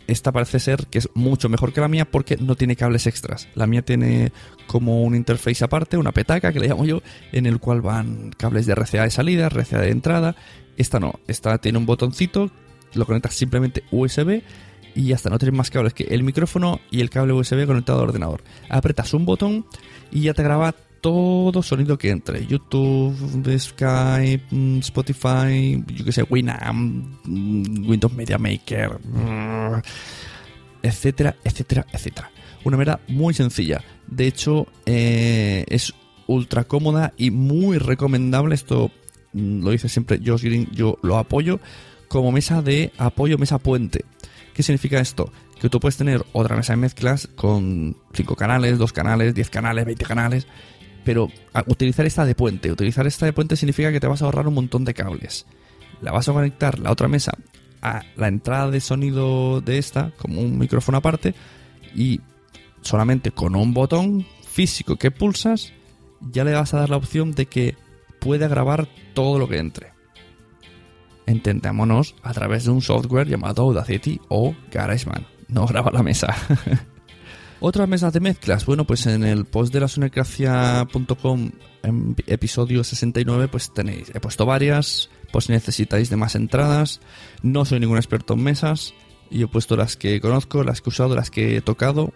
esta 0.08 0.32
parece 0.32 0.58
ser 0.58 0.86
que 0.86 0.98
es 0.98 1.08
mucho 1.14 1.48
mejor 1.48 1.72
que 1.72 1.80
la 1.80 1.86
mía 1.86 2.10
porque 2.10 2.36
no 2.38 2.56
tiene 2.56 2.76
cables 2.76 3.06
extras. 3.06 3.46
La 3.54 3.66
mía 3.66 3.82
tiene 3.82 4.32
como 4.66 5.02
un 5.04 5.14
interface 5.14 5.62
aparte, 5.62 5.98
una 5.98 6.12
petaca 6.12 6.52
que 6.52 6.58
le 6.58 6.66
llamo 6.66 6.86
yo, 6.86 7.02
en 7.30 7.46
el 7.46 7.60
cual 7.60 7.82
van 7.82 8.30
cables 8.36 8.66
de 8.66 8.74
RCA 8.74 9.04
de 9.04 9.10
salida, 9.10 9.48
RCA 9.50 9.80
de 9.80 9.90
entrada. 9.90 10.34
Esta 10.78 10.98
no, 10.98 11.20
esta 11.28 11.58
tiene 11.58 11.78
un 11.78 11.86
botoncito, 11.86 12.50
lo 12.94 13.04
conectas 13.04 13.34
simplemente 13.34 13.84
USB 13.90 14.42
y 14.94 15.04
ya 15.08 15.16
está, 15.16 15.28
no 15.28 15.38
tienes 15.38 15.56
más 15.56 15.70
cables 15.70 15.92
que 15.92 16.04
el 16.04 16.22
micrófono 16.22 16.80
y 16.90 17.02
el 17.02 17.10
cable 17.10 17.34
USB 17.34 17.66
conectado 17.66 18.00
al 18.00 18.08
ordenador. 18.08 18.42
Apretas 18.70 19.12
un 19.12 19.26
botón 19.26 19.66
y 20.10 20.22
ya 20.22 20.34
te 20.34 20.42
graba 20.42 20.74
todo 21.00 21.62
sonido 21.62 21.96
que 21.98 22.10
entre. 22.10 22.46
YouTube, 22.46 23.58
Skype, 23.58 24.44
mm, 24.50 24.78
Spotify, 24.78 25.84
yo 25.94 26.04
que 26.04 26.12
sé, 26.12 26.22
Winamp, 26.22 27.18
mm, 27.24 27.88
Windows 27.88 28.12
Media 28.12 28.38
Maker, 28.38 28.98
mm, 29.02 29.80
etcétera, 30.82 31.36
etcétera, 31.44 31.86
etcétera. 31.92 32.30
Una 32.64 32.76
manera 32.76 33.00
muy 33.08 33.34
sencilla. 33.34 33.82
De 34.06 34.26
hecho, 34.26 34.66
eh, 34.86 35.64
es 35.68 35.94
ultra 36.26 36.64
cómoda 36.64 37.12
y 37.16 37.30
muy 37.30 37.78
recomendable. 37.78 38.54
Esto 38.54 38.90
lo 39.32 39.70
dice 39.70 39.88
siempre 39.88 40.20
Josh 40.24 40.42
Green, 40.42 40.68
yo 40.72 40.98
lo 41.02 41.18
apoyo 41.18 41.60
como 42.08 42.32
mesa 42.32 42.62
de 42.62 42.92
apoyo, 42.98 43.38
mesa 43.38 43.58
puente. 43.58 44.04
¿Qué 44.54 44.62
significa 44.62 44.98
esto? 44.98 45.32
Que 45.60 45.68
tú 45.68 45.78
puedes 45.78 45.96
tener 45.96 46.24
otra 46.32 46.56
mesa 46.56 46.72
de 46.72 46.78
mezclas 46.78 47.28
con 47.36 47.96
5 48.12 48.34
canales, 48.34 48.78
2 48.78 48.92
canales, 48.92 49.34
10 49.34 49.50
canales, 49.50 49.84
20 49.84 50.04
canales, 50.04 50.46
pero 51.08 51.30
a- 51.54 51.64
utilizar 51.68 52.04
esta 52.04 52.26
de 52.26 52.34
puente. 52.34 52.70
Utilizar 52.70 53.06
esta 53.06 53.24
de 53.24 53.32
puente 53.32 53.56
significa 53.56 53.90
que 53.90 53.98
te 53.98 54.06
vas 54.06 54.20
a 54.20 54.26
ahorrar 54.26 54.46
un 54.46 54.52
montón 54.52 54.84
de 54.84 54.92
cables. 54.92 55.46
La 56.02 56.12
vas 56.12 56.28
a 56.28 56.34
conectar 56.34 56.78
la 56.78 56.92
otra 56.92 57.08
mesa 57.08 57.32
a 57.80 58.02
la 58.16 58.28
entrada 58.28 58.70
de 58.70 58.78
sonido 58.82 59.62
de 59.62 59.78
esta, 59.78 60.12
como 60.18 60.42
un 60.42 60.58
micrófono 60.58 60.98
aparte, 60.98 61.34
y 61.94 62.20
solamente 62.82 63.30
con 63.30 63.56
un 63.56 63.72
botón 63.72 64.26
físico 64.46 64.96
que 64.96 65.10
pulsas, 65.10 65.72
ya 66.20 66.44
le 66.44 66.52
vas 66.52 66.74
a 66.74 66.80
dar 66.80 66.90
la 66.90 66.98
opción 66.98 67.32
de 67.32 67.46
que 67.46 67.74
pueda 68.20 68.46
grabar 68.46 68.86
todo 69.14 69.38
lo 69.38 69.48
que 69.48 69.56
entre. 69.56 69.92
Entendámonos 71.24 72.16
a 72.22 72.34
través 72.34 72.64
de 72.64 72.70
un 72.70 72.82
software 72.82 73.28
llamado 73.28 73.62
Audacity 73.62 74.20
o 74.28 74.54
GarageBand. 74.70 75.24
No 75.48 75.66
graba 75.66 75.90
la 75.90 76.02
mesa. 76.02 76.36
Otras 77.60 77.88
mesas 77.88 78.12
de 78.12 78.20
mezclas. 78.20 78.66
Bueno, 78.66 78.86
pues 78.86 79.04
en 79.06 79.24
el 79.24 79.44
post 79.44 79.72
de 79.72 79.80
la 79.80 79.88
sunecracia.com, 79.88 81.50
en 81.82 82.14
episodio 82.26 82.84
69, 82.84 83.48
pues 83.48 83.74
tenéis. 83.74 84.12
He 84.14 84.20
puesto 84.20 84.46
varias. 84.46 85.10
Pues 85.32 85.46
si 85.46 85.52
necesitáis 85.52 86.08
de 86.08 86.14
más 86.16 86.36
entradas. 86.36 87.00
No 87.42 87.64
soy 87.64 87.80
ningún 87.80 87.96
experto 87.96 88.34
en 88.34 88.44
mesas. 88.44 88.94
Y 89.30 89.42
he 89.42 89.48
puesto 89.48 89.76
las 89.76 89.96
que 89.96 90.20
conozco, 90.20 90.62
las 90.62 90.80
que 90.80 90.88
he 90.88 90.92
usado, 90.92 91.16
las 91.16 91.30
que 91.30 91.56
he 91.56 91.60
tocado. 91.60 92.12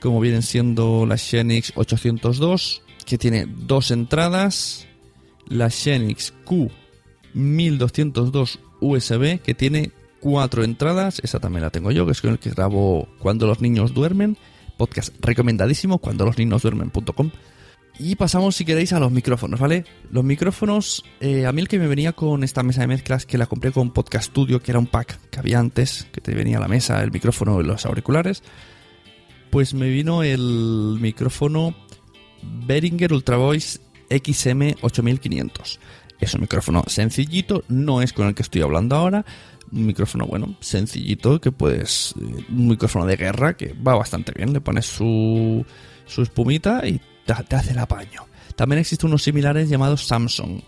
Como 0.00 0.20
vienen 0.20 0.42
siendo 0.42 1.06
la 1.06 1.18
Xenix 1.18 1.72
802, 1.74 2.82
que 3.04 3.18
tiene 3.18 3.46
dos 3.46 3.90
entradas. 3.90 4.86
La 5.48 5.70
Xenix 5.70 6.32
Q1202 6.44 8.60
USB, 8.80 9.40
que 9.40 9.54
tiene 9.54 9.90
cuatro 10.26 10.64
entradas. 10.64 11.20
Esa 11.22 11.38
también 11.38 11.62
la 11.62 11.70
tengo 11.70 11.92
yo, 11.92 12.04
que 12.04 12.10
es 12.10 12.20
con 12.20 12.32
el 12.32 12.40
que 12.40 12.50
grabo 12.50 13.08
Cuando 13.20 13.46
los 13.46 13.60
niños 13.60 13.94
duermen. 13.94 14.36
Podcast 14.76 15.14
recomendadísimo, 15.20 15.98
cuando 15.98 16.26
los 16.26 16.36
niños 16.36 16.62
duermen.com. 16.62 17.30
Y 18.00 18.16
pasamos, 18.16 18.56
si 18.56 18.64
queréis, 18.64 18.92
a 18.92 18.98
los 18.98 19.12
micrófonos, 19.12 19.60
¿vale? 19.60 19.84
Los 20.10 20.24
micrófonos, 20.24 21.04
eh, 21.20 21.46
a 21.46 21.52
mí 21.52 21.62
el 21.62 21.68
que 21.68 21.78
me 21.78 21.86
venía 21.86 22.12
con 22.12 22.42
esta 22.42 22.64
mesa 22.64 22.80
de 22.80 22.88
mezclas, 22.88 23.24
que 23.24 23.38
la 23.38 23.46
compré 23.46 23.70
con 23.70 23.92
Podcast 23.92 24.30
Studio, 24.30 24.60
que 24.60 24.72
era 24.72 24.80
un 24.80 24.88
pack 24.88 25.30
que 25.30 25.38
había 25.38 25.60
antes, 25.60 26.08
que 26.12 26.20
te 26.20 26.34
venía 26.34 26.58
la 26.58 26.68
mesa, 26.68 27.02
el 27.04 27.12
micrófono 27.12 27.60
y 27.60 27.64
los 27.64 27.86
auriculares, 27.86 28.42
pues 29.50 29.74
me 29.74 29.88
vino 29.88 30.24
el 30.24 30.98
micrófono 31.00 31.74
Behringer 32.66 33.12
Ultra 33.12 33.36
Voice 33.36 33.78
XM8500. 34.10 35.78
Es 36.20 36.34
un 36.34 36.42
micrófono 36.42 36.82
sencillito, 36.88 37.62
no 37.68 38.02
es 38.02 38.12
con 38.12 38.26
el 38.26 38.34
que 38.34 38.42
estoy 38.42 38.62
hablando 38.62 38.96
ahora. 38.96 39.24
Un 39.72 39.86
micrófono, 39.86 40.26
bueno, 40.26 40.56
sencillito, 40.60 41.40
que 41.40 41.52
puedes. 41.52 42.14
eh, 42.20 42.44
Un 42.50 42.68
micrófono 42.68 43.06
de 43.06 43.16
guerra 43.16 43.56
que 43.56 43.72
va 43.74 43.94
bastante 43.96 44.32
bien. 44.36 44.52
Le 44.52 44.60
pones 44.60 44.86
su, 44.86 45.64
su 46.06 46.22
espumita 46.22 46.86
y 46.86 47.00
te, 47.24 47.34
te 47.48 47.56
hace 47.56 47.72
el 47.72 47.78
apaño. 47.78 48.26
También 48.54 48.80
existen 48.80 49.08
unos 49.08 49.22
similares 49.22 49.68
llamados 49.68 50.06
Samsung. 50.06 50.60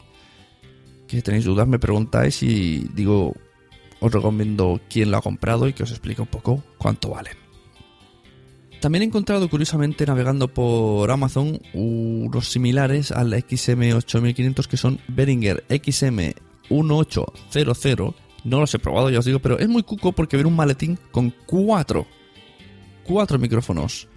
Que 1.07 1.23
tenéis 1.23 1.45
dudas, 1.45 1.67
me 1.67 1.79
preguntáis 1.79 2.43
y 2.43 2.87
digo, 2.95 3.35
os 4.01 4.13
recomiendo 4.13 4.79
quién 4.91 5.11
lo 5.11 5.17
ha 5.17 5.23
comprado 5.23 5.67
y 5.69 5.73
que 5.73 5.85
os 5.85 5.91
explique 5.91 6.21
un 6.21 6.29
poco 6.29 6.63
cuánto 6.77 7.11
valen. 7.11 7.35
También 8.81 9.03
he 9.03 9.07
encontrado 9.07 9.49
curiosamente 9.49 10.05
navegando 10.07 10.49
por 10.49 11.11
Amazon 11.11 11.59
unos 11.73 12.49
similares 12.49 13.11
al 13.11 13.33
XM8500 13.33 14.67
que 14.67 14.77
son 14.77 15.01
Behringer 15.09 15.65
XM1800. 15.69 18.15
No 18.45 18.61
los 18.61 18.75
he 18.75 18.79
probado, 18.79 19.11
ya 19.11 19.19
os 19.19 19.25
digo, 19.25 19.41
pero 19.41 19.59
es 19.59 19.69
muy 19.69 19.83
cuco 19.83 20.13
porque 20.13 20.37
ver 20.37 20.47
un 20.47 20.57
maletín 20.57 20.99
con 21.11 21.35
cuatro, 21.47 22.07
cuatro 23.05 23.39
micrófonos. 23.39 24.09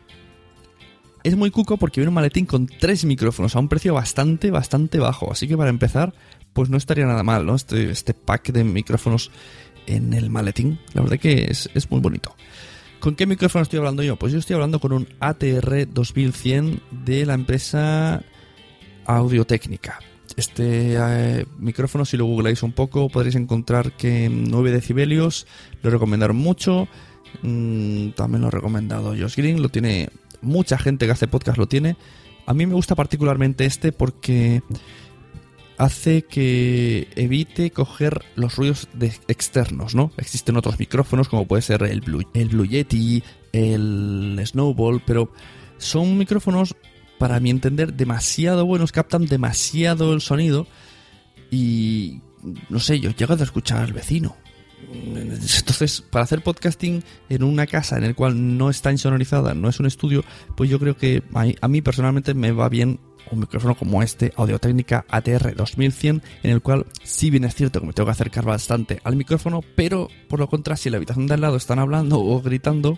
Es 1.23 1.36
muy 1.36 1.51
cuco 1.51 1.77
porque 1.77 2.01
viene 2.01 2.10
un 2.10 2.15
maletín 2.15 2.45
con 2.45 2.67
tres 2.67 3.05
micrófonos 3.05 3.55
a 3.55 3.60
un 3.60 3.67
precio 3.67 3.93
bastante, 3.93 4.49
bastante 4.49 4.99
bajo. 4.99 5.31
Así 5.31 5.47
que 5.47 5.55
para 5.55 5.69
empezar, 5.69 6.13
pues 6.53 6.69
no 6.69 6.77
estaría 6.77 7.05
nada 7.05 7.23
mal, 7.23 7.45
¿no? 7.45 7.55
Este, 7.55 7.91
este 7.91 8.13
pack 8.13 8.51
de 8.51 8.63
micrófonos 8.63 9.31
en 9.86 10.13
el 10.13 10.29
maletín. 10.29 10.79
La 10.93 11.01
verdad 11.01 11.19
que 11.19 11.45
es, 11.49 11.69
muy 11.91 11.99
bonito. 11.99 12.36
¿Con 12.99 13.15
qué 13.15 13.25
micrófono 13.25 13.63
estoy 13.63 13.79
hablando 13.79 14.03
yo? 14.03 14.15
Pues 14.17 14.34
yo 14.34 14.39
estoy 14.39 14.55
hablando 14.55 14.79
con 14.79 14.93
un 14.93 15.07
ATR 15.19 15.91
2100 15.91 16.81
de 17.05 17.25
la 17.25 17.34
empresa 17.34 18.23
Audio-Técnica. 19.05 19.99
Este 20.37 20.95
eh, 20.97 21.45
micrófono, 21.59 22.05
si 22.05 22.17
lo 22.17 22.25
googleáis 22.25 22.63
un 22.63 22.71
poco, 22.71 23.09
podréis 23.09 23.35
encontrar 23.35 23.91
que 23.93 24.29
9 24.29 24.71
decibelios 24.71 25.47
lo 25.83 25.89
recomendaron 25.89 26.35
mucho. 26.37 26.87
Mm, 27.41 28.09
también 28.11 28.41
lo 28.41 28.47
ha 28.47 28.51
recomendado 28.51 29.09
Josh 29.17 29.35
Green. 29.35 29.61
Lo 29.61 29.69
tiene 29.69 30.09
mucha 30.41 30.77
gente 30.77 31.05
que 31.05 31.11
hace 31.11 31.27
podcast, 31.27 31.57
lo 31.57 31.67
tiene. 31.67 31.95
A 32.45 32.53
mí 32.53 32.65
me 32.65 32.73
gusta 32.73 32.95
particularmente 32.95 33.65
este 33.65 33.91
porque 33.91 34.61
hace 35.77 36.23
que 36.23 37.07
evite 37.15 37.71
coger 37.71 38.23
los 38.35 38.55
ruidos 38.55 38.87
de- 38.93 39.13
externos, 39.27 39.95
¿no? 39.95 40.11
Existen 40.17 40.57
otros 40.57 40.77
micrófonos 40.79 41.27
como 41.27 41.47
puede 41.47 41.61
ser 41.61 41.83
el 41.83 42.01
Blue, 42.01 42.23
el 42.33 42.49
Blue 42.49 42.65
Yeti, 42.65 43.23
el 43.51 44.39
Snowball, 44.45 45.01
pero 45.05 45.31
son 45.77 46.17
micrófonos, 46.17 46.75
para 47.21 47.39
mi 47.39 47.51
entender, 47.51 47.93
demasiado 47.93 48.65
buenos, 48.65 48.91
captan 48.91 49.27
demasiado 49.27 50.12
el 50.12 50.21
sonido 50.21 50.65
y, 51.51 52.19
no 52.67 52.79
sé, 52.79 52.99
yo 52.99 53.12
llego 53.12 53.36
a 53.36 53.43
escuchar 53.43 53.77
al 53.77 53.93
vecino. 53.93 54.36
Entonces, 54.91 56.01
para 56.01 56.23
hacer 56.23 56.41
podcasting 56.41 57.03
en 57.29 57.43
una 57.43 57.67
casa 57.67 57.95
en 57.99 58.05
el 58.05 58.15
cual 58.15 58.57
no 58.57 58.71
está 58.71 58.91
insonorizada, 58.91 59.53
no 59.53 59.69
es 59.69 59.79
un 59.79 59.86
estudio, 59.86 60.23
pues 60.57 60.67
yo 60.67 60.79
creo 60.79 60.97
que 60.97 61.21
a, 61.62 61.67
mí 61.67 61.81
personalmente 61.84 62.34
me 62.34 62.51
va 62.53 62.69
bien 62.69 62.99
un 63.29 63.41
micrófono 63.41 63.75
como 63.75 64.01
este, 64.01 64.34
Audio 64.36 64.57
Técnica 64.57 65.05
ATR 65.07 65.55
2100, 65.55 66.23
en 66.41 66.51
el 66.51 66.63
cual 66.63 66.88
sí 67.03 67.29
bien 67.29 67.43
es 67.43 67.53
cierto 67.53 67.81
que 67.81 67.86
me 67.86 67.93
tengo 67.93 68.07
que 68.07 68.13
acercar 68.13 68.45
bastante 68.45 68.99
al 69.03 69.15
micrófono, 69.15 69.62
pero 69.75 70.07
por 70.27 70.39
lo 70.39 70.49
contrario, 70.49 70.81
si 70.81 70.89
la 70.89 70.97
habitación 70.97 71.27
de 71.27 71.36
al 71.36 71.41
lado 71.41 71.57
están 71.57 71.77
hablando 71.77 72.19
o 72.19 72.41
gritando, 72.41 72.97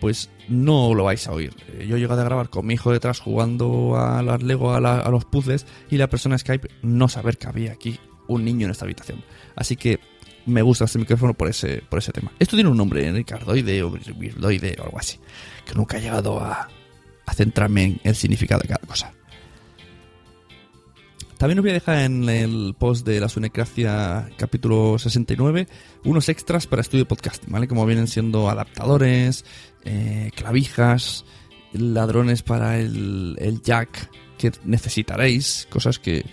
pues 0.00 0.30
no 0.48 0.94
lo 0.94 1.04
vais 1.04 1.26
a 1.28 1.32
oír. 1.32 1.54
Eh, 1.68 1.86
Yo 1.86 1.96
he 1.96 2.00
llegado 2.00 2.20
a 2.20 2.24
grabar 2.24 2.48
con 2.48 2.66
mi 2.66 2.74
hijo 2.74 2.92
detrás 2.92 3.20
jugando 3.20 3.96
a 3.96 4.22
las 4.22 4.42
Lego, 4.42 4.72
a, 4.72 5.10
los 5.10 5.24
puzzles, 5.24 5.66
y 5.90 5.96
la 5.96 6.08
persona 6.08 6.38
Skype 6.38 6.68
no 6.82 7.08
saber 7.08 7.38
que 7.38 7.46
había 7.46 7.72
aquí 7.72 7.98
un 8.26 8.44
niño 8.44 8.66
en 8.66 8.72
esta 8.72 8.84
habitación. 8.84 9.22
Así 9.54 9.76
que 9.76 10.00
me 10.46 10.62
gusta 10.62 10.86
este 10.86 10.98
micrófono 10.98 11.34
por 11.34 11.48
ese, 11.48 11.82
por 11.88 11.98
ese 11.98 12.12
tema. 12.12 12.32
Esto 12.38 12.56
tiene 12.56 12.70
un 12.70 12.76
nombre, 12.76 13.06
¿eh? 13.06 13.12
Ricardoide 13.12 13.82
o 13.82 13.90
Birdoide 13.90 14.76
o 14.80 14.84
algo 14.84 14.98
así, 14.98 15.18
que 15.66 15.74
nunca 15.74 15.98
he 15.98 16.00
llegado 16.00 16.40
a, 16.40 16.68
a 17.26 17.34
centrarme 17.34 17.84
en 17.84 18.00
el 18.02 18.16
significado 18.16 18.62
de 18.62 18.68
cada 18.68 18.86
cosa. 18.86 19.12
También 21.40 21.58
os 21.58 21.62
voy 21.62 21.70
a 21.70 21.80
dejar 21.80 22.00
en 22.00 22.28
el 22.28 22.74
post 22.78 23.06
de 23.06 23.18
la 23.18 23.30
Sunecracia 23.30 24.28
capítulo 24.36 24.98
69 24.98 25.68
unos 26.04 26.28
extras 26.28 26.66
para 26.66 26.82
estudio 26.82 27.08
podcasting, 27.08 27.50
¿vale? 27.50 27.66
Como 27.66 27.86
vienen 27.86 28.08
siendo 28.08 28.50
adaptadores, 28.50 29.46
eh, 29.86 30.32
clavijas, 30.36 31.24
ladrones 31.72 32.42
para 32.42 32.78
el, 32.78 33.38
el 33.40 33.62
jack 33.62 34.10
que 34.36 34.52
necesitaréis, 34.64 35.66
cosas 35.70 35.98
que, 35.98 36.26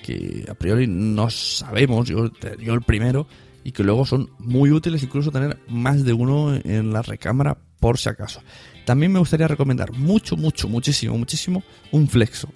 que 0.00 0.46
a 0.48 0.54
priori 0.54 0.86
no 0.86 1.28
sabemos, 1.28 2.08
yo, 2.08 2.30
yo 2.60 2.74
el 2.74 2.82
primero, 2.82 3.26
y 3.64 3.72
que 3.72 3.82
luego 3.82 4.06
son 4.06 4.30
muy 4.38 4.70
útiles 4.70 5.02
incluso 5.02 5.32
tener 5.32 5.58
más 5.66 6.04
de 6.04 6.12
uno 6.12 6.54
en 6.54 6.92
la 6.92 7.02
recámara 7.02 7.58
por 7.80 7.98
si 7.98 8.10
acaso. 8.10 8.40
También 8.84 9.10
me 9.10 9.18
gustaría 9.18 9.48
recomendar 9.48 9.90
mucho, 9.92 10.36
mucho, 10.36 10.68
muchísimo, 10.68 11.18
muchísimo 11.18 11.64
un 11.90 12.06
flexo. 12.06 12.48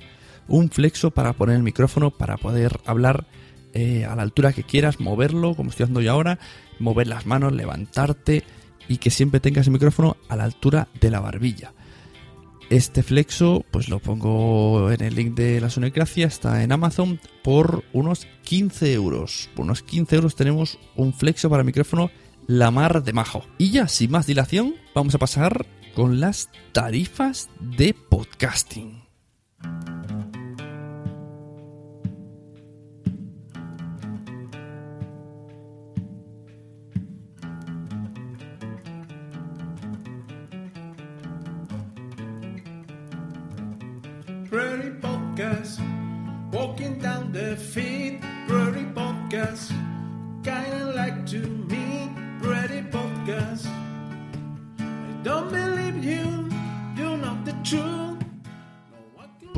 Un 0.48 0.70
flexo 0.70 1.10
para 1.10 1.32
poner 1.32 1.56
el 1.56 1.62
micrófono, 1.62 2.10
para 2.10 2.36
poder 2.36 2.80
hablar 2.86 3.26
eh, 3.72 4.04
a 4.04 4.16
la 4.16 4.22
altura 4.22 4.52
que 4.52 4.62
quieras, 4.62 5.00
moverlo, 5.00 5.54
como 5.54 5.70
estoy 5.70 5.84
haciendo 5.84 6.00
yo 6.00 6.12
ahora, 6.12 6.38
mover 6.78 7.08
las 7.08 7.26
manos, 7.26 7.52
levantarte 7.52 8.44
y 8.88 8.98
que 8.98 9.10
siempre 9.10 9.40
tengas 9.40 9.66
el 9.66 9.72
micrófono 9.72 10.16
a 10.28 10.36
la 10.36 10.44
altura 10.44 10.88
de 11.00 11.10
la 11.10 11.20
barbilla. 11.20 11.72
Este 12.68 13.04
flexo, 13.04 13.64
pues 13.70 13.88
lo 13.88 14.00
pongo 14.00 14.90
en 14.90 15.00
el 15.02 15.14
link 15.14 15.34
de 15.34 15.60
la 15.60 15.70
Sonecracia, 15.70 16.26
está 16.26 16.64
en 16.64 16.72
Amazon 16.72 17.20
por 17.44 17.84
unos 17.92 18.26
15 18.42 18.92
euros. 18.92 19.48
Por 19.54 19.64
unos 19.64 19.82
15 19.82 20.16
euros 20.16 20.34
tenemos 20.34 20.78
un 20.96 21.12
flexo 21.12 21.48
para 21.48 21.62
micrófono 21.62 22.10
la 22.46 22.70
mar 22.70 23.04
de 23.04 23.12
majo. 23.12 23.44
Y 23.58 23.70
ya, 23.70 23.88
sin 23.88 24.10
más 24.10 24.26
dilación, 24.26 24.74
vamos 24.94 25.14
a 25.14 25.18
pasar 25.18 25.66
con 25.94 26.18
las 26.18 26.50
tarifas 26.72 27.50
de 27.60 27.94
podcasting. 27.94 29.02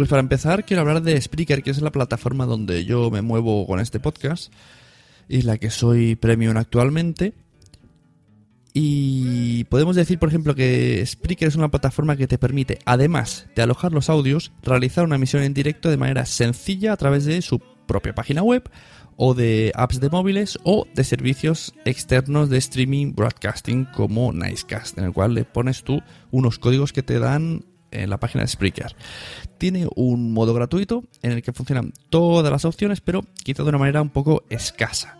Pues 0.08 0.14
para 0.14 0.20
empezar, 0.20 0.64
quiero 0.64 0.80
hablar 0.80 1.02
de 1.02 1.20
Spreaker, 1.20 1.62
que 1.62 1.70
es 1.70 1.82
la 1.82 1.92
plataforma 1.92 2.46
donde 2.46 2.86
yo 2.86 3.10
me 3.10 3.20
muevo 3.20 3.66
con 3.66 3.78
este 3.78 4.00
podcast 4.00 4.50
y 5.28 5.42
la 5.42 5.58
que 5.58 5.68
soy 5.68 6.16
premium 6.16 6.56
actualmente. 6.56 7.34
Y 8.72 9.64
podemos 9.64 9.96
decir, 9.96 10.18
por 10.18 10.30
ejemplo, 10.30 10.54
que 10.54 11.04
Spreaker 11.04 11.48
es 11.48 11.56
una 11.56 11.70
plataforma 11.70 12.16
que 12.16 12.26
te 12.26 12.38
permite, 12.38 12.78
además 12.86 13.48
de 13.54 13.60
alojar 13.60 13.92
los 13.92 14.08
audios, 14.08 14.50
realizar 14.62 15.04
una 15.04 15.16
emisión 15.16 15.42
en 15.42 15.52
directo 15.52 15.90
de 15.90 15.98
manera 15.98 16.24
sencilla 16.24 16.94
a 16.94 16.96
través 16.96 17.26
de 17.26 17.42
su 17.42 17.60
propia 17.86 18.14
página 18.14 18.42
web 18.42 18.66
o 19.16 19.34
de 19.34 19.72
apps 19.74 20.00
de 20.00 20.08
móviles 20.08 20.58
o 20.64 20.86
de 20.94 21.04
servicios 21.04 21.74
externos 21.84 22.48
de 22.48 22.56
streaming 22.56 23.12
broadcasting 23.12 23.84
como 23.84 24.32
Nicecast, 24.32 24.96
en 24.96 25.04
el 25.04 25.12
cual 25.12 25.34
le 25.34 25.44
pones 25.44 25.84
tú 25.84 26.00
unos 26.30 26.58
códigos 26.58 26.94
que 26.94 27.02
te 27.02 27.18
dan 27.18 27.66
en 27.90 28.10
la 28.10 28.18
página 28.18 28.42
de 28.42 28.48
Spreaker. 28.48 28.94
Tiene 29.58 29.88
un 29.96 30.32
modo 30.32 30.54
gratuito 30.54 31.04
en 31.22 31.32
el 31.32 31.42
que 31.42 31.52
funcionan 31.52 31.92
todas 32.10 32.50
las 32.50 32.64
opciones, 32.64 33.00
pero 33.00 33.24
quizá 33.42 33.62
de 33.62 33.68
una 33.68 33.78
manera 33.78 34.02
un 34.02 34.10
poco 34.10 34.44
escasa. 34.50 35.18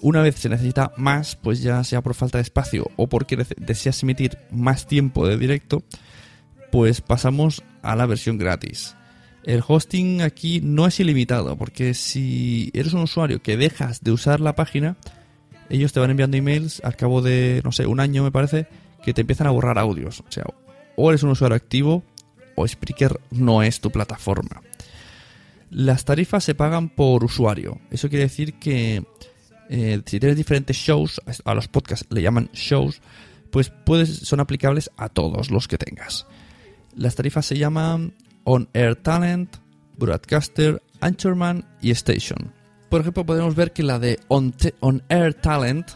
Una 0.00 0.20
vez 0.20 0.36
se 0.36 0.48
necesita 0.48 0.92
más, 0.96 1.36
pues 1.36 1.62
ya 1.62 1.82
sea 1.84 2.02
por 2.02 2.14
falta 2.14 2.38
de 2.38 2.42
espacio 2.42 2.90
o 2.96 3.08
porque 3.08 3.36
deseas 3.56 4.02
emitir 4.02 4.38
más 4.50 4.86
tiempo 4.86 5.26
de 5.26 5.38
directo, 5.38 5.82
pues 6.70 7.00
pasamos 7.00 7.62
a 7.82 7.96
la 7.96 8.06
versión 8.06 8.36
gratis. 8.36 8.96
El 9.44 9.62
hosting 9.66 10.22
aquí 10.22 10.60
no 10.62 10.86
es 10.86 10.98
ilimitado, 11.00 11.56
porque 11.56 11.94
si 11.94 12.70
eres 12.74 12.94
un 12.94 13.02
usuario 13.02 13.42
que 13.42 13.56
dejas 13.56 14.02
de 14.02 14.10
usar 14.10 14.40
la 14.40 14.54
página, 14.54 14.96
ellos 15.68 15.92
te 15.92 16.00
van 16.00 16.10
enviando 16.10 16.36
emails 16.36 16.82
al 16.84 16.96
cabo 16.96 17.22
de, 17.22 17.60
no 17.64 17.72
sé, 17.72 17.86
un 17.86 18.00
año 18.00 18.24
me 18.24 18.32
parece, 18.32 18.66
que 19.04 19.12
te 19.12 19.20
empiezan 19.20 19.46
a 19.46 19.50
borrar 19.50 19.78
audios. 19.78 20.20
O 20.20 20.30
sea, 20.30 20.44
o 20.96 21.10
eres 21.10 21.22
un 21.22 21.30
usuario 21.30 21.56
activo 21.56 22.02
o 22.56 22.66
Spreaker 22.66 23.20
no 23.30 23.62
es 23.62 23.80
tu 23.80 23.90
plataforma. 23.90 24.62
Las 25.70 26.04
tarifas 26.04 26.44
se 26.44 26.54
pagan 26.54 26.88
por 26.88 27.24
usuario. 27.24 27.80
Eso 27.90 28.08
quiere 28.08 28.24
decir 28.24 28.54
que 28.54 29.04
eh, 29.68 30.00
si 30.06 30.20
tienes 30.20 30.36
diferentes 30.36 30.76
shows, 30.76 31.20
a 31.44 31.54
los 31.54 31.68
podcasts 31.68 32.06
le 32.10 32.22
llaman 32.22 32.50
shows, 32.52 33.00
pues 33.50 33.72
son 34.18 34.40
aplicables 34.40 34.90
a 34.96 35.08
todos 35.08 35.50
los 35.50 35.68
que 35.68 35.78
tengas. 35.78 36.26
Las 36.96 37.14
tarifas 37.16 37.46
se 37.46 37.58
llaman 37.58 38.14
On 38.44 38.68
Air 38.72 38.96
Talent, 38.96 39.56
Broadcaster, 39.96 40.82
Anchorman 41.00 41.64
y 41.80 41.90
Station. 41.90 42.52
Por 42.88 43.00
ejemplo, 43.00 43.26
podemos 43.26 43.56
ver 43.56 43.72
que 43.72 43.82
la 43.82 43.98
de 43.98 44.20
On 44.28 44.54
Air 45.08 45.34
Talent 45.34 45.90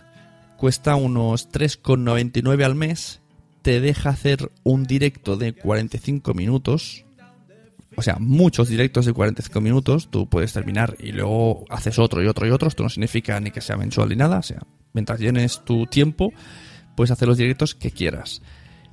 cuesta 0.57 0.97
unos 0.97 1.51
3,99 1.51 2.65
al 2.65 2.75
mes 2.75 3.21
te 3.69 3.83
deja 3.83 4.09
hacer 4.09 4.51
un 4.63 4.85
directo 4.85 5.37
de 5.37 5.53
45 5.53 6.33
minutos. 6.33 7.05
O 7.97 8.01
sea, 8.01 8.17
muchos 8.19 8.71
directos 8.71 9.05
de 9.05 9.13
45 9.13 9.61
minutos. 9.61 10.09
Tú 10.11 10.27
puedes 10.27 10.55
terminar 10.55 10.97
y 10.99 11.13
luego 11.13 11.67
haces 11.69 11.99
otro 11.99 12.23
y 12.23 12.29
otro 12.29 12.47
y 12.47 12.51
otro. 12.51 12.69
Esto 12.69 12.83
no 12.83 12.89
significa 12.89 13.39
ni 13.41 13.51
que 13.51 13.61
sea 13.61 13.77
mensual 13.77 14.09
ni 14.09 14.17
nada. 14.17 14.39
O 14.39 14.43
sea, 14.43 14.63
mientras 14.95 15.21
llenes 15.21 15.67
tu 15.67 15.85
tiempo, 15.85 16.33
puedes 16.97 17.11
hacer 17.11 17.29
los 17.29 17.37
directos 17.37 17.75
que 17.75 17.91
quieras. 17.91 18.41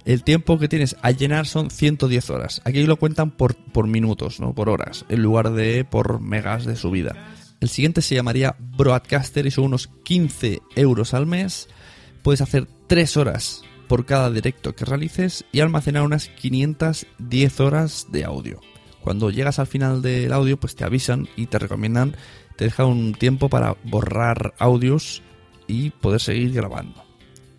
El 0.04 0.26
tiempo 0.26 0.60
que 0.60 0.68
tienes 0.68 0.98
a 1.02 1.12
llenar 1.12 1.48
son 1.48 1.70
110 1.70 2.30
horas. 2.30 2.62
Aquí 2.66 2.84
lo 2.84 2.98
cuentan 2.98 3.32
por, 3.32 3.56
por 3.56 3.88
minutos, 3.88 4.42
no 4.42 4.54
por 4.54 4.68
horas, 4.68 5.06
en 5.08 5.22
lugar 5.22 5.54
de 5.54 5.86
por 5.86 6.20
megas 6.20 6.66
de 6.66 6.76
subida. 6.76 7.16
El 7.62 7.70
siguiente 7.70 8.02
se 8.02 8.16
llamaría 8.16 8.58
Broadcaster 8.60 9.46
y 9.46 9.52
son 9.52 9.64
unos 9.64 9.88
15 10.04 10.62
euros 10.76 11.14
al 11.14 11.28
mes. 11.28 11.70
Puedes 12.24 12.42
hacer 12.42 12.68
3 12.90 13.16
horas 13.16 13.64
por 13.88 14.06
cada 14.06 14.30
directo 14.30 14.76
que 14.76 14.86
realices 14.86 15.45
y 15.52 15.60
almacenar 15.60 16.04
unas 16.04 16.28
510 16.30 17.60
horas 17.60 18.08
de 18.12 18.26
audio. 18.26 18.60
Cuando 19.02 19.30
llegas 19.30 19.60
al 19.60 19.67
final 19.67 20.02
del 20.02 20.34
audio, 20.34 20.58
pues 20.58 20.76
te 20.76 20.84
avisan 20.84 21.28
y 21.36 21.45
te 21.45 21.60
recomiendan, 21.60 22.15
te 22.56 22.65
dejan 22.65 22.88
un 22.88 23.13
tiempo 23.13 23.50
para 23.50 23.78
borrar 23.84 24.54
audios 24.58 25.21
y 25.67 25.91
poder 25.91 26.19
seguir 26.21 26.54
grabando. 26.54 27.04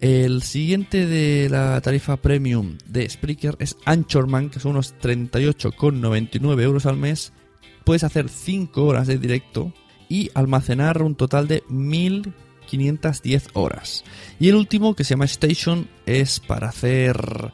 El 0.00 0.42
siguiente 0.42 1.06
de 1.06 1.48
la 1.48 1.80
tarifa 1.80 2.16
premium 2.16 2.76
de 2.86 3.08
Spreaker 3.08 3.56
es 3.60 3.76
Anchorman, 3.84 4.50
que 4.50 4.60
son 4.60 4.72
unos 4.72 4.94
38,99 5.00 6.60
euros 6.62 6.84
al 6.86 6.96
mes. 6.96 7.32
Puedes 7.84 8.04
hacer 8.04 8.28
5 8.28 8.84
horas 8.84 9.06
de 9.06 9.18
directo 9.18 9.72
y 10.08 10.30
almacenar 10.34 11.02
un 11.02 11.14
total 11.14 11.48
de 11.48 11.62
1000 11.68 12.34
510 12.66 13.48
horas. 13.54 14.04
Y 14.38 14.48
el 14.48 14.56
último, 14.56 14.94
que 14.94 15.04
se 15.04 15.10
llama 15.10 15.24
Station, 15.24 15.88
es 16.04 16.40
para 16.40 16.68
hacer 16.68 17.52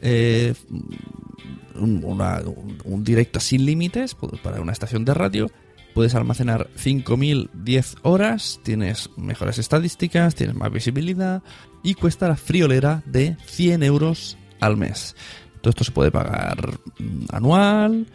eh, 0.00 0.54
un, 1.74 3.04
directo 3.04 3.40
sin 3.40 3.64
límites, 3.64 4.14
pues, 4.14 4.40
para 4.40 4.60
una 4.60 4.72
estación 4.72 5.04
de 5.04 5.14
radio. 5.14 5.50
Puedes 5.94 6.14
almacenar 6.14 6.70
5010 6.76 7.96
horas, 8.02 8.60
tienes 8.62 9.10
mejores 9.16 9.58
estadísticas, 9.58 10.34
tienes 10.34 10.56
más 10.56 10.72
visibilidad 10.72 11.42
y 11.82 11.94
cuesta 11.94 12.28
la 12.28 12.36
friolera 12.36 13.02
de 13.04 13.36
100 13.44 13.82
euros 13.82 14.38
al 14.60 14.76
mes. 14.76 15.14
Todo 15.60 15.70
esto 15.70 15.84
se 15.84 15.92
puede 15.92 16.10
pagar 16.10 16.78
mm, 16.98 17.26
anual 17.30 18.06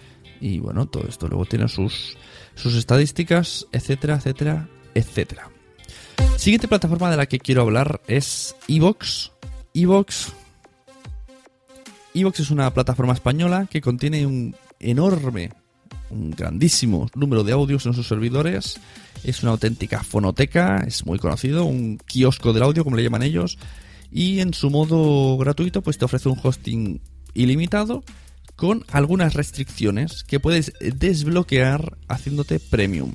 y 0.41 0.59
bueno, 0.59 0.87
todo 0.87 1.07
esto 1.07 1.27
luego 1.27 1.45
tiene 1.45 1.67
sus, 1.67 2.17
sus 2.55 2.75
estadísticas, 2.75 3.67
etcétera, 3.71 4.15
etcétera, 4.15 4.69
etcétera. 4.95 5.49
Siguiente 6.37 6.67
plataforma 6.67 7.09
de 7.11 7.17
la 7.17 7.25
que 7.25 7.39
quiero 7.39 7.61
hablar 7.61 8.01
es 8.07 8.55
Evox. 8.67 9.31
Evox. 9.73 10.33
Es 12.13 12.51
una 12.51 12.73
plataforma 12.73 13.13
española 13.13 13.67
que 13.69 13.81
contiene 13.81 14.25
un 14.25 14.55
enorme, 14.79 15.51
un 16.09 16.31
grandísimo 16.31 17.07
número 17.15 17.43
de 17.43 17.51
audios 17.51 17.85
en 17.85 17.93
sus 17.93 18.07
servidores. 18.07 18.79
Es 19.23 19.43
una 19.43 19.51
auténtica 19.51 20.03
fonoteca, 20.03 20.83
es 20.87 21.05
muy 21.05 21.19
conocido, 21.19 21.65
un 21.65 21.97
kiosco 21.97 22.53
del 22.53 22.63
audio, 22.63 22.83
como 22.83 22.95
le 22.95 23.03
llaman 23.03 23.23
ellos. 23.23 23.57
Y 24.11 24.39
en 24.39 24.53
su 24.53 24.69
modo 24.69 25.37
gratuito, 25.37 25.81
pues 25.81 25.97
te 25.97 26.05
ofrece 26.05 26.29
un 26.29 26.39
hosting 26.41 27.01
ilimitado 27.33 28.03
con 28.55 28.83
algunas 28.91 29.35
restricciones 29.35 30.23
que 30.23 30.39
puedes 30.39 30.73
desbloquear 30.79 31.97
haciéndote 32.07 32.59
premium. 32.59 33.13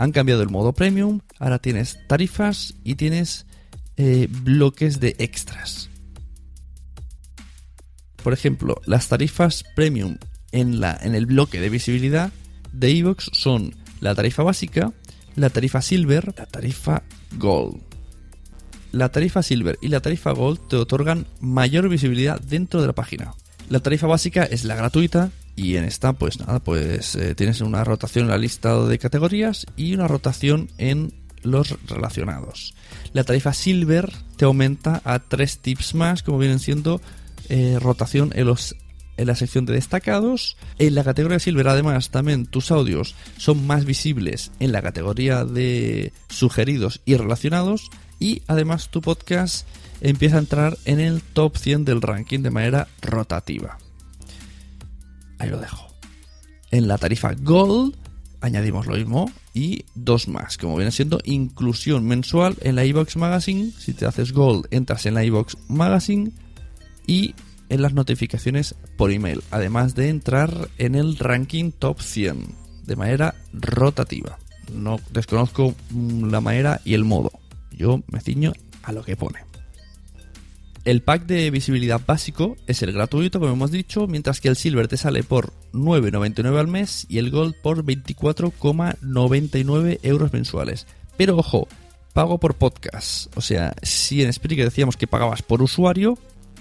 Han 0.00 0.12
cambiado 0.12 0.40
el 0.40 0.48
modo 0.48 0.72
premium, 0.72 1.20
ahora 1.38 1.58
tienes 1.58 1.98
tarifas 2.06 2.72
y 2.84 2.94
tienes 2.94 3.44
eh, 3.98 4.28
bloques 4.30 4.98
de 4.98 5.14
extras. 5.18 5.90
Por 8.24 8.32
ejemplo, 8.32 8.80
las 8.86 9.08
tarifas 9.08 9.62
premium 9.76 10.16
en, 10.52 10.80
la, 10.80 10.98
en 11.02 11.14
el 11.14 11.26
bloque 11.26 11.60
de 11.60 11.68
visibilidad 11.68 12.32
de 12.72 12.96
Evox 12.96 13.28
son 13.34 13.74
la 14.00 14.14
tarifa 14.14 14.42
básica, 14.42 14.90
la 15.36 15.50
tarifa 15.50 15.82
silver, 15.82 16.32
la 16.34 16.46
tarifa 16.46 17.02
gold. 17.36 17.82
La 18.92 19.10
tarifa 19.10 19.42
silver 19.42 19.78
y 19.82 19.88
la 19.88 20.00
tarifa 20.00 20.30
gold 20.30 20.66
te 20.66 20.76
otorgan 20.76 21.26
mayor 21.40 21.90
visibilidad 21.90 22.40
dentro 22.40 22.80
de 22.80 22.86
la 22.86 22.94
página. 22.94 23.34
La 23.68 23.80
tarifa 23.80 24.06
básica 24.06 24.44
es 24.44 24.64
la 24.64 24.76
gratuita 24.76 25.30
y 25.60 25.76
en 25.76 25.84
esta, 25.84 26.14
pues 26.14 26.40
nada, 26.40 26.58
pues 26.60 27.14
eh, 27.16 27.34
tienes 27.34 27.60
una 27.60 27.84
rotación 27.84 28.24
en 28.24 28.30
la 28.30 28.38
lista 28.38 28.82
de 28.82 28.98
categorías 28.98 29.66
y 29.76 29.92
una 29.92 30.08
rotación 30.08 30.70
en 30.78 31.12
los 31.42 31.76
relacionados. 31.86 32.74
La 33.12 33.24
tarifa 33.24 33.52
Silver 33.52 34.10
te 34.36 34.46
aumenta 34.46 35.02
a 35.04 35.18
tres 35.18 35.58
tips 35.58 35.94
más, 35.94 36.22
como 36.22 36.38
vienen 36.38 36.60
siendo 36.60 37.02
eh, 37.50 37.78
rotación 37.78 38.32
en 38.34 38.46
los 38.46 38.74
en 39.18 39.26
la 39.26 39.34
sección 39.34 39.66
de 39.66 39.74
destacados. 39.74 40.56
En 40.78 40.94
la 40.94 41.04
categoría 41.04 41.38
Silver, 41.38 41.68
además, 41.68 42.08
también 42.08 42.46
tus 42.46 42.70
audios 42.70 43.14
son 43.36 43.66
más 43.66 43.84
visibles 43.84 44.52
en 44.60 44.72
la 44.72 44.80
categoría 44.80 45.44
de 45.44 46.14
sugeridos 46.30 47.02
y 47.04 47.16
relacionados. 47.16 47.90
Y 48.18 48.40
además, 48.46 48.88
tu 48.88 49.02
podcast 49.02 49.66
empieza 50.00 50.36
a 50.36 50.40
entrar 50.40 50.78
en 50.86 51.00
el 51.00 51.20
top 51.20 51.58
100 51.58 51.84
del 51.84 52.00
ranking 52.00 52.40
de 52.40 52.50
manera 52.50 52.88
rotativa. 53.02 53.76
Ahí 55.40 55.48
lo 55.48 55.58
dejo. 55.58 55.88
En 56.70 56.86
la 56.86 56.98
tarifa 56.98 57.32
Gold 57.34 57.96
añadimos 58.40 58.86
lo 58.86 58.94
mismo 58.94 59.30
y 59.54 59.84
dos 59.94 60.28
más, 60.28 60.56
como 60.56 60.76
viene 60.76 60.92
siendo 60.92 61.18
inclusión 61.24 62.06
mensual 62.06 62.56
en 62.60 62.76
la 62.76 62.84
iBox 62.84 63.16
Magazine. 63.16 63.72
Si 63.76 63.92
te 63.92 64.06
haces 64.06 64.32
Gold, 64.32 64.66
entras 64.70 65.06
en 65.06 65.14
la 65.14 65.24
iBox 65.24 65.56
Magazine 65.68 66.30
y 67.06 67.34
en 67.70 67.82
las 67.82 67.94
notificaciones 67.94 68.74
por 68.96 69.10
email, 69.10 69.42
además 69.50 69.94
de 69.94 70.10
entrar 70.10 70.68
en 70.78 70.94
el 70.94 71.16
ranking 71.16 71.72
top 71.72 72.00
100 72.00 72.54
de 72.84 72.96
manera 72.96 73.34
rotativa. 73.52 74.38
No 74.74 75.00
desconozco 75.10 75.74
la 75.90 76.40
manera 76.40 76.80
y 76.84 76.94
el 76.94 77.04
modo. 77.04 77.32
Yo 77.72 78.02
me 78.08 78.20
ciño 78.20 78.52
a 78.82 78.92
lo 78.92 79.02
que 79.02 79.16
pone. 79.16 79.49
El 80.84 81.02
pack 81.02 81.26
de 81.26 81.50
visibilidad 81.50 82.00
básico 82.06 82.56
es 82.66 82.82
el 82.82 82.92
gratuito, 82.92 83.38
como 83.38 83.52
hemos 83.52 83.70
dicho, 83.70 84.06
mientras 84.06 84.40
que 84.40 84.48
el 84.48 84.56
Silver 84.56 84.88
te 84.88 84.96
sale 84.96 85.22
por 85.22 85.52
9,99 85.74 86.58
al 86.58 86.68
mes 86.68 87.04
y 87.10 87.18
el 87.18 87.30
Gold 87.30 87.54
por 87.54 87.84
24,99 87.84 89.98
euros 90.02 90.32
mensuales. 90.32 90.86
Pero 91.18 91.36
ojo, 91.36 91.68
pago 92.14 92.38
por 92.38 92.54
podcast. 92.54 93.30
O 93.36 93.42
sea, 93.42 93.74
si 93.82 94.22
en 94.22 94.32
Spreaker 94.32 94.64
decíamos 94.64 94.96
que 94.96 95.06
pagabas 95.06 95.42
por 95.42 95.60
usuario, 95.60 96.16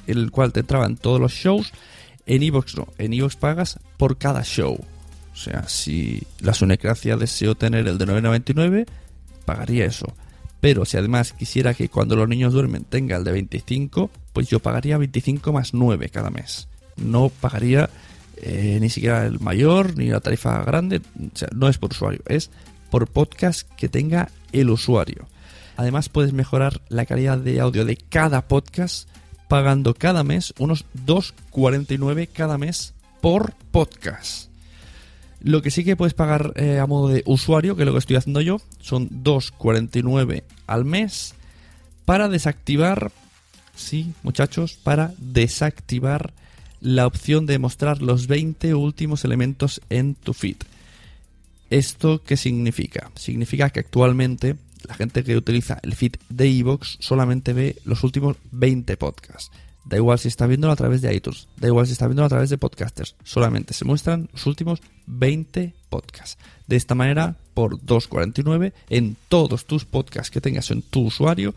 el 0.05 0.31
cual 0.31 0.51
te 0.51 0.59
entraban 0.59 0.97
todos 0.97 1.21
los 1.21 1.31
shows, 1.31 1.71
en 2.25 2.43
Evox 2.43 2.75
no. 2.75 2.89
En 2.97 3.13
Evox 3.13 3.37
pagas 3.37 3.79
por 3.95 4.17
cada 4.17 4.43
show. 4.43 4.77
O 5.31 5.37
sea, 5.37 5.69
si 5.69 6.23
la 6.41 6.53
Sunecracia 6.53 7.15
deseo 7.15 7.55
tener 7.55 7.87
el 7.87 7.97
de 7.97 8.05
9,99, 8.05 8.85
pagaría 9.45 9.85
eso. 9.85 10.13
Pero 10.61 10.85
si 10.85 10.97
además 10.97 11.33
quisiera 11.33 11.73
que 11.73 11.89
cuando 11.89 12.15
los 12.15 12.27
niños 12.27 12.53
duermen 12.53 12.83
tenga 12.83 13.17
el 13.17 13.23
de 13.23 13.31
25, 13.31 14.09
pues 14.33 14.47
yo 14.47 14.59
pagaría 14.59 14.97
25 14.97 15.53
más 15.53 15.73
9 15.73 16.09
cada 16.09 16.29
mes. 16.29 16.67
No 16.97 17.29
pagaría 17.29 17.89
eh, 18.37 18.77
ni 18.81 18.89
siquiera 18.89 19.25
el 19.25 19.39
mayor 19.39 19.97
ni 19.97 20.07
la 20.07 20.19
tarifa 20.19 20.63
grande. 20.63 20.97
O 20.97 21.37
sea, 21.37 21.49
no 21.55 21.69
es 21.69 21.77
por 21.77 21.91
usuario, 21.91 22.21
es 22.27 22.51
por 22.89 23.07
podcast 23.07 23.69
que 23.75 23.89
tenga 23.89 24.29
el 24.51 24.69
usuario. 24.69 25.27
Además 25.77 26.09
puedes 26.09 26.33
mejorar 26.33 26.81
la 26.89 27.05
calidad 27.05 27.37
de 27.37 27.61
audio 27.61 27.85
de 27.85 27.95
cada 27.95 28.47
podcast 28.47 29.07
pagando 29.47 29.93
cada 29.93 30.23
mes 30.23 30.53
unos 30.59 30.85
2,49 31.05 32.27
cada 32.33 32.57
mes 32.57 32.93
por 33.21 33.53
podcast. 33.71 34.48
Lo 35.41 35.61
que 35.61 35.71
sí 35.71 35.83
que 35.83 35.95
puedes 35.95 36.13
pagar 36.13 36.53
eh, 36.55 36.79
a 36.79 36.85
modo 36.85 37.07
de 37.07 37.23
usuario, 37.25 37.75
que 37.75 37.83
es 37.83 37.85
lo 37.85 37.93
que 37.93 37.99
estoy 37.99 38.17
haciendo 38.17 38.41
yo, 38.41 38.61
son 38.79 39.09
2,49 39.09 40.43
al 40.67 40.85
mes 40.85 41.33
para 42.05 42.27
desactivar, 42.27 43.11
sí, 43.75 44.13
muchachos, 44.23 44.77
para 44.83 45.13
desactivar 45.17 46.33
la 46.81 47.07
opción 47.07 47.45
de 47.45 47.59
mostrar 47.59 48.01
los 48.01 48.27
20 48.27 48.73
últimos 48.73 49.23
elementos 49.25 49.81
en 49.89 50.15
tu 50.15 50.33
feed. 50.33 50.57
¿Esto 51.69 52.23
qué 52.23 52.35
significa? 52.35 53.11
Significa 53.15 53.69
que 53.69 53.81
actualmente 53.81 54.55
la 54.87 54.95
gente 54.95 55.23
que 55.23 55.37
utiliza 55.37 55.79
el 55.83 55.93
feed 55.93 56.15
de 56.29 56.49
Evox 56.49 56.97
solamente 56.99 57.53
ve 57.53 57.75
los 57.85 58.03
últimos 58.03 58.37
20 58.51 58.97
podcasts. 58.97 59.51
Da 59.85 59.97
igual 59.97 60.19
si 60.19 60.27
está 60.27 60.45
viéndolo 60.45 60.73
a 60.73 60.75
través 60.75 61.01
de 61.01 61.13
iTunes, 61.13 61.47
da 61.57 61.67
igual 61.67 61.87
si 61.87 61.93
está 61.93 62.07
viéndolo 62.07 62.25
a 62.25 62.29
través 62.29 62.49
de 62.49 62.57
podcasters, 62.57 63.15
solamente 63.23 63.73
se 63.73 63.85
muestran 63.85 64.29
los 64.33 64.45
últimos 64.45 64.81
20 65.07 65.73
podcasts. 65.89 66.37
De 66.67 66.75
esta 66.75 66.95
manera, 66.95 67.35
por 67.53 67.79
2.49, 67.79 68.73
en 68.89 69.17
todos 69.29 69.65
tus 69.65 69.85
podcasts 69.85 70.29
que 70.29 70.41
tengas 70.41 70.69
en 70.71 70.81
tu 70.81 71.07
usuario, 71.07 71.55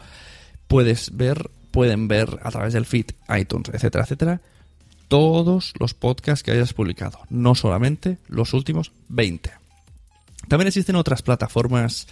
puedes 0.67 1.17
ver, 1.17 1.51
pueden 1.71 2.09
ver 2.09 2.41
a 2.43 2.51
través 2.51 2.73
del 2.73 2.87
feed, 2.87 3.11
iTunes, 3.37 3.69
etcétera, 3.69 4.05
etcétera, 4.05 4.41
todos 5.09 5.75
los 5.79 5.93
podcasts 5.93 6.43
que 6.43 6.53
hayas 6.53 6.73
publicado, 6.73 7.19
no 7.29 7.55
solamente 7.55 8.17
los 8.29 8.55
últimos 8.55 8.93
20. 9.09 9.51
También 10.49 10.69
existen 10.69 10.97
otras 10.97 11.21
plataformas 11.21 12.07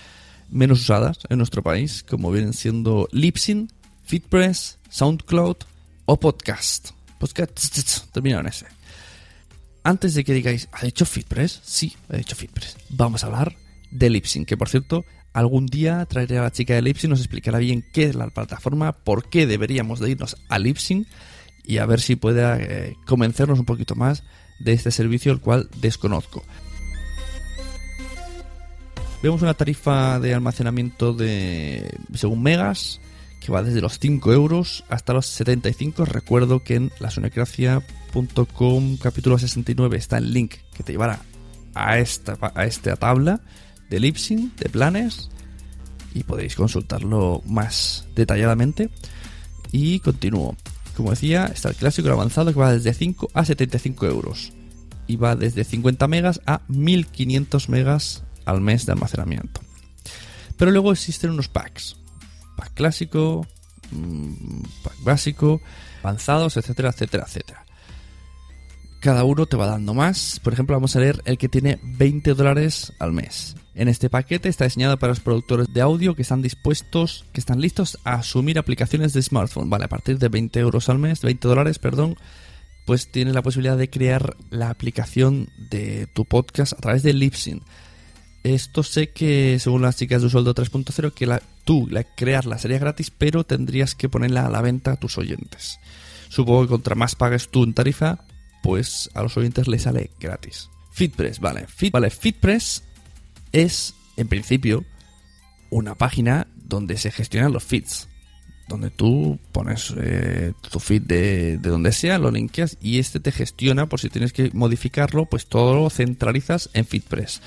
menos 0.51 0.83
usadas 0.83 1.19
en 1.29 1.39
nuestro 1.39 1.63
país, 1.63 2.05
como 2.09 2.31
vienen 2.31 2.53
siendo 2.53 3.09
Libsyn, 3.13 3.71
FitPress, 4.05 4.79
SoundCloud 4.91 5.57
o 6.13 6.19
Podcast. 6.19 6.91
Podcast 7.21 8.13
termina 8.13 8.41
en 8.41 8.49
ese. 8.49 8.67
Antes 9.85 10.13
de 10.15 10.25
que 10.25 10.33
digáis, 10.33 10.69
¿ha 10.73 10.85
dicho 10.85 11.07
FitPress? 11.07 11.61
Sí, 11.63 11.95
ha 12.09 12.17
dicho 12.17 12.35
FitPress. 12.35 12.77
Vamos 12.89 13.23
a 13.23 13.29
hablar 13.29 13.55
de 13.93 14.11
Libsyn, 14.11 14.45
que 14.45 14.57
por 14.57 14.69
cierto, 14.69 15.05
algún 15.33 15.67
día 15.67 16.05
traeré 16.07 16.39
a 16.39 16.43
la 16.43 16.51
chica 16.51 16.75
de 16.75 16.83
Libsyn, 16.83 17.11
nos 17.11 17.21
explicará 17.21 17.59
bien 17.61 17.85
qué 17.93 18.07
es 18.07 18.17
la 18.17 18.27
plataforma, 18.27 18.91
por 18.91 19.29
qué 19.29 19.47
deberíamos 19.47 20.01
de 20.01 20.11
irnos 20.11 20.37
a 20.49 20.59
Libsyn 20.59 21.07
y 21.63 21.79
a 21.79 21.87
ver 21.87 22.01
si 22.01 22.17
puede 22.17 22.43
eh, 22.59 22.97
convencernos 23.07 23.61
un 23.61 23.65
poquito 23.65 23.95
más 23.95 24.25
de 24.59 24.73
este 24.73 24.91
servicio, 24.91 25.31
el 25.31 25.39
cual 25.39 25.71
desconozco. 25.77 26.43
Vemos 29.23 29.43
una 29.43 29.55
tarifa 29.55 30.19
de 30.19 30.35
almacenamiento 30.35 31.13
de 31.13 31.89
según 32.15 32.43
megas 32.43 33.01
que 33.41 33.51
va 33.51 33.63
desde 33.63 33.81
los 33.81 33.99
5 33.99 34.33
euros 34.33 34.85
hasta 34.89 35.13
los 35.13 35.27
75. 35.27 36.05
Recuerdo 36.05 36.63
que 36.63 36.77
en 36.77 36.93
lasunecracia.com 37.01 38.97
capítulo 38.99 39.39
69 39.39 39.97
está 39.97 40.19
el 40.19 40.33
link 40.33 40.57
que 40.75 40.83
te 40.83 40.93
llevará 40.93 41.21
a 41.75 41.99
esta, 41.99 42.39
a 42.55 42.65
esta 42.67 42.97
tabla 42.97 43.41
de 43.89 44.01
Lipsyn, 44.01 44.53
de 44.57 44.69
planes, 44.69 45.31
y 46.15 46.25
podéis 46.25 46.55
consultarlo 46.55 47.43
más 47.47 48.07
detalladamente. 48.15 48.91
Y 49.73 50.01
continúo. 50.01 50.57
Como 50.97 51.11
decía, 51.11 51.47
está 51.47 51.69
el 51.69 51.77
clásico 51.77 52.09
avanzado 52.11 52.53
que 52.53 52.59
va 52.59 52.73
desde 52.73 52.93
5 52.93 53.31
a 53.35 53.45
75 53.45 54.07
euros. 54.07 54.53
Y 55.07 55.17
va 55.17 55.37
desde 55.37 55.65
50 55.65 56.07
megas 56.09 56.41
a 56.47 56.63
1500 56.69 57.69
megas 57.69 58.25
al 58.45 58.61
mes 58.61 58.87
de 58.87 58.93
almacenamiento. 58.93 59.61
Pero 60.57 60.71
luego 60.71 60.93
existen 60.93 61.31
unos 61.31 61.49
packs. 61.49 61.97
Pack 62.61 62.75
clásico, 62.75 63.47
mm, 63.91 64.61
pack 64.85 65.03
básico, 65.03 65.63
avanzados, 66.03 66.59
etcétera, 66.59 66.91
etcétera, 66.91 67.25
etcétera. 67.27 67.65
Cada 69.01 69.25
uno 69.25 69.47
te 69.47 69.57
va 69.57 69.65
dando 69.65 69.95
más. 69.95 70.41
Por 70.45 70.53
ejemplo, 70.53 70.77
vamos 70.77 70.95
a 70.95 71.01
leer 71.01 71.23
el 71.25 71.39
que 71.39 71.49
tiene 71.49 71.79
20 71.83 72.35
dólares 72.35 72.93
al 72.99 73.13
mes. 73.13 73.57
En 73.75 73.89
este 73.89 74.11
paquete 74.11 74.51
está 74.51 74.65
diseñado 74.65 74.99
para 74.99 75.13
los 75.13 75.21
productores 75.21 75.73
de 75.73 75.81
audio 75.81 76.15
que 76.15 76.21
están 76.21 76.43
dispuestos, 76.43 77.25
que 77.33 77.41
están 77.41 77.63
listos 77.63 77.99
a 78.05 78.17
asumir 78.17 78.59
aplicaciones 78.59 79.15
de 79.15 79.23
smartphone. 79.23 79.71
Vale, 79.71 79.87
a 79.87 79.89
partir 79.89 80.19
de 80.19 80.29
20 80.29 80.61
euros 80.61 80.91
al 80.91 80.99
mes, 80.99 81.23
20 81.23 81.49
dólares, 81.49 81.79
perdón, 81.79 82.17
pues 82.85 83.11
tienes 83.11 83.35
la 83.35 83.41
posibilidad 83.41 83.79
de 83.79 83.89
crear 83.89 84.37
la 84.51 84.69
aplicación 84.69 85.49
de 85.71 86.07
tu 86.09 86.27
podcast 86.27 86.75
a 86.75 86.77
través 86.77 87.03
de 87.03 87.15
Libsyn. 87.15 87.63
Esto 88.43 88.83
sé 88.83 89.11
que, 89.11 89.59
según 89.59 89.83
las 89.83 89.97
chicas 89.97 90.23
de 90.23 90.29
Usualdo 90.29 90.55
3.0, 90.55 91.13
que 91.13 91.27
la, 91.27 91.43
tú 91.65 91.87
la, 91.91 92.05
crearla 92.05 92.59
sería 92.59 92.79
gratis, 92.79 93.11
pero 93.11 93.45
tendrías 93.45 93.95
que 93.95 94.09
ponerla 94.09 94.47
a 94.47 94.51
la 94.51 94.63
venta 94.63 94.93
a 94.93 94.97
tus 94.97 95.19
oyentes. 95.19 95.79
Supongo 96.29 96.63
que 96.63 96.69
contra 96.69 96.95
más 96.95 97.15
pagues 97.17 97.49
tú 97.49 97.65
en 97.65 97.75
tarifa, 97.75 98.25
pues 98.63 99.11
a 99.15 99.23
los 99.23 99.37
oyentes 99.37 99.69
les 99.69 99.83
sale 99.83 100.11
gratis. 100.19 100.71
FitPress, 100.93 101.39
vale. 101.41 101.67
Fit, 101.67 101.93
vale, 101.93 102.09
FitPress 102.09 102.85
es, 103.53 103.95
en 104.17 104.29
principio, 104.29 104.85
una 105.71 105.95
página 105.95 106.47
donde 106.57 106.97
se 106.97 107.11
gestionan 107.11 107.53
los 107.53 107.65
feeds. 107.65 108.09
Donde 108.69 108.91
tú 108.91 109.41
pones 109.51 109.93
eh, 109.99 110.53
tu 110.71 110.79
feed 110.79 111.03
de, 111.03 111.59
de, 111.59 111.71
donde 111.71 111.91
sea, 111.91 112.21
lo 112.21 112.31
linkeas 112.31 112.79
y 112.81 113.01
este 113.01 113.19
te 113.19 113.33
gestiona 113.33 113.87
por 113.87 113.99
si 113.99 114.09
tienes 114.09 114.33
que 114.33 114.51
modificarlo, 114.55 115.27
pues 115.27 115.47
todo 115.47 115.75
lo 115.75 115.91
centralizas 115.91 116.71
en 116.73 116.87
FitPress 116.87 117.43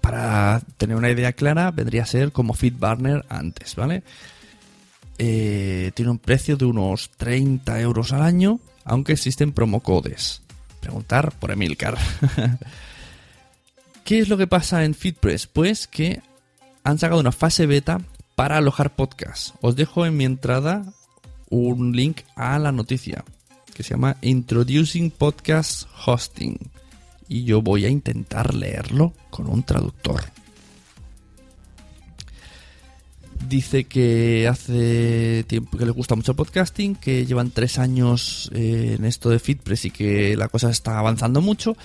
para 0.00 0.60
tener 0.76 0.96
una 0.96 1.10
idea 1.10 1.32
clara, 1.32 1.70
vendría 1.70 2.02
a 2.02 2.06
ser 2.06 2.32
como 2.32 2.54
FeedBurner 2.54 3.24
antes, 3.28 3.74
¿vale? 3.76 4.02
Eh, 5.18 5.92
tiene 5.94 6.10
un 6.10 6.18
precio 6.18 6.56
de 6.56 6.64
unos 6.64 7.10
30 7.10 7.80
euros 7.80 8.12
al 8.12 8.22
año, 8.22 8.60
aunque 8.84 9.12
existen 9.12 9.52
promocodes. 9.52 10.42
Preguntar 10.80 11.32
por 11.38 11.50
Emilcar. 11.50 11.98
¿Qué 14.04 14.18
es 14.18 14.28
lo 14.28 14.38
que 14.38 14.46
pasa 14.46 14.84
en 14.84 14.94
FeedPress? 14.94 15.46
Pues 15.46 15.86
que 15.86 16.22
han 16.84 16.98
sacado 16.98 17.20
una 17.20 17.32
fase 17.32 17.66
beta 17.66 18.00
para 18.34 18.56
alojar 18.56 18.94
podcasts. 18.96 19.52
Os 19.60 19.76
dejo 19.76 20.06
en 20.06 20.16
mi 20.16 20.24
entrada 20.24 20.84
un 21.50 21.94
link 21.94 22.22
a 22.36 22.58
la 22.58 22.72
noticia 22.72 23.24
que 23.74 23.82
se 23.82 23.90
llama 23.90 24.16
Introducing 24.22 25.10
Podcast 25.10 25.86
Hosting 26.06 26.58
y 27.30 27.44
yo 27.44 27.62
voy 27.62 27.84
a 27.84 27.88
intentar 27.88 28.54
leerlo 28.54 29.14
con 29.30 29.48
un 29.48 29.62
traductor. 29.62 30.20
Dice 33.48 33.84
que 33.84 34.48
hace 34.48 35.44
tiempo 35.46 35.78
que 35.78 35.86
le 35.86 35.92
gusta 35.92 36.16
mucho 36.16 36.32
el 36.32 36.36
podcasting, 36.36 36.96
que 36.96 37.24
llevan 37.24 37.52
tres 37.52 37.78
años 37.78 38.50
eh, 38.52 38.96
en 38.98 39.04
esto 39.04 39.30
de 39.30 39.38
FitPress 39.38 39.84
y 39.84 39.90
que 39.92 40.36
la 40.36 40.48
cosa 40.48 40.70
está 40.70 40.98
avanzando 40.98 41.40
mucho 41.40 41.76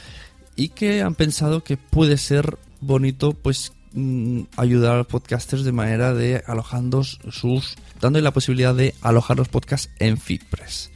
y 0.55 0.69
que 0.69 1.03
han 1.03 1.13
pensado 1.13 1.63
que 1.63 1.77
puede 1.77 2.17
ser 2.17 2.57
bonito 2.81 3.33
pues 3.33 3.71
mm, 3.93 4.41
ayudar 4.57 4.95
a 4.95 4.97
los 4.97 5.07
podcasters 5.07 5.63
de 5.63 5.71
manera 5.71 6.15
de 6.15 6.43
alojando 6.47 7.03
sus 7.03 7.75
dando 8.01 8.19
la 8.19 8.33
posibilidad 8.33 8.73
de 8.73 8.95
alojar 9.01 9.37
los 9.37 9.47
podcasts 9.47 9.91
en 9.99 10.17
FitPress. 10.17 10.89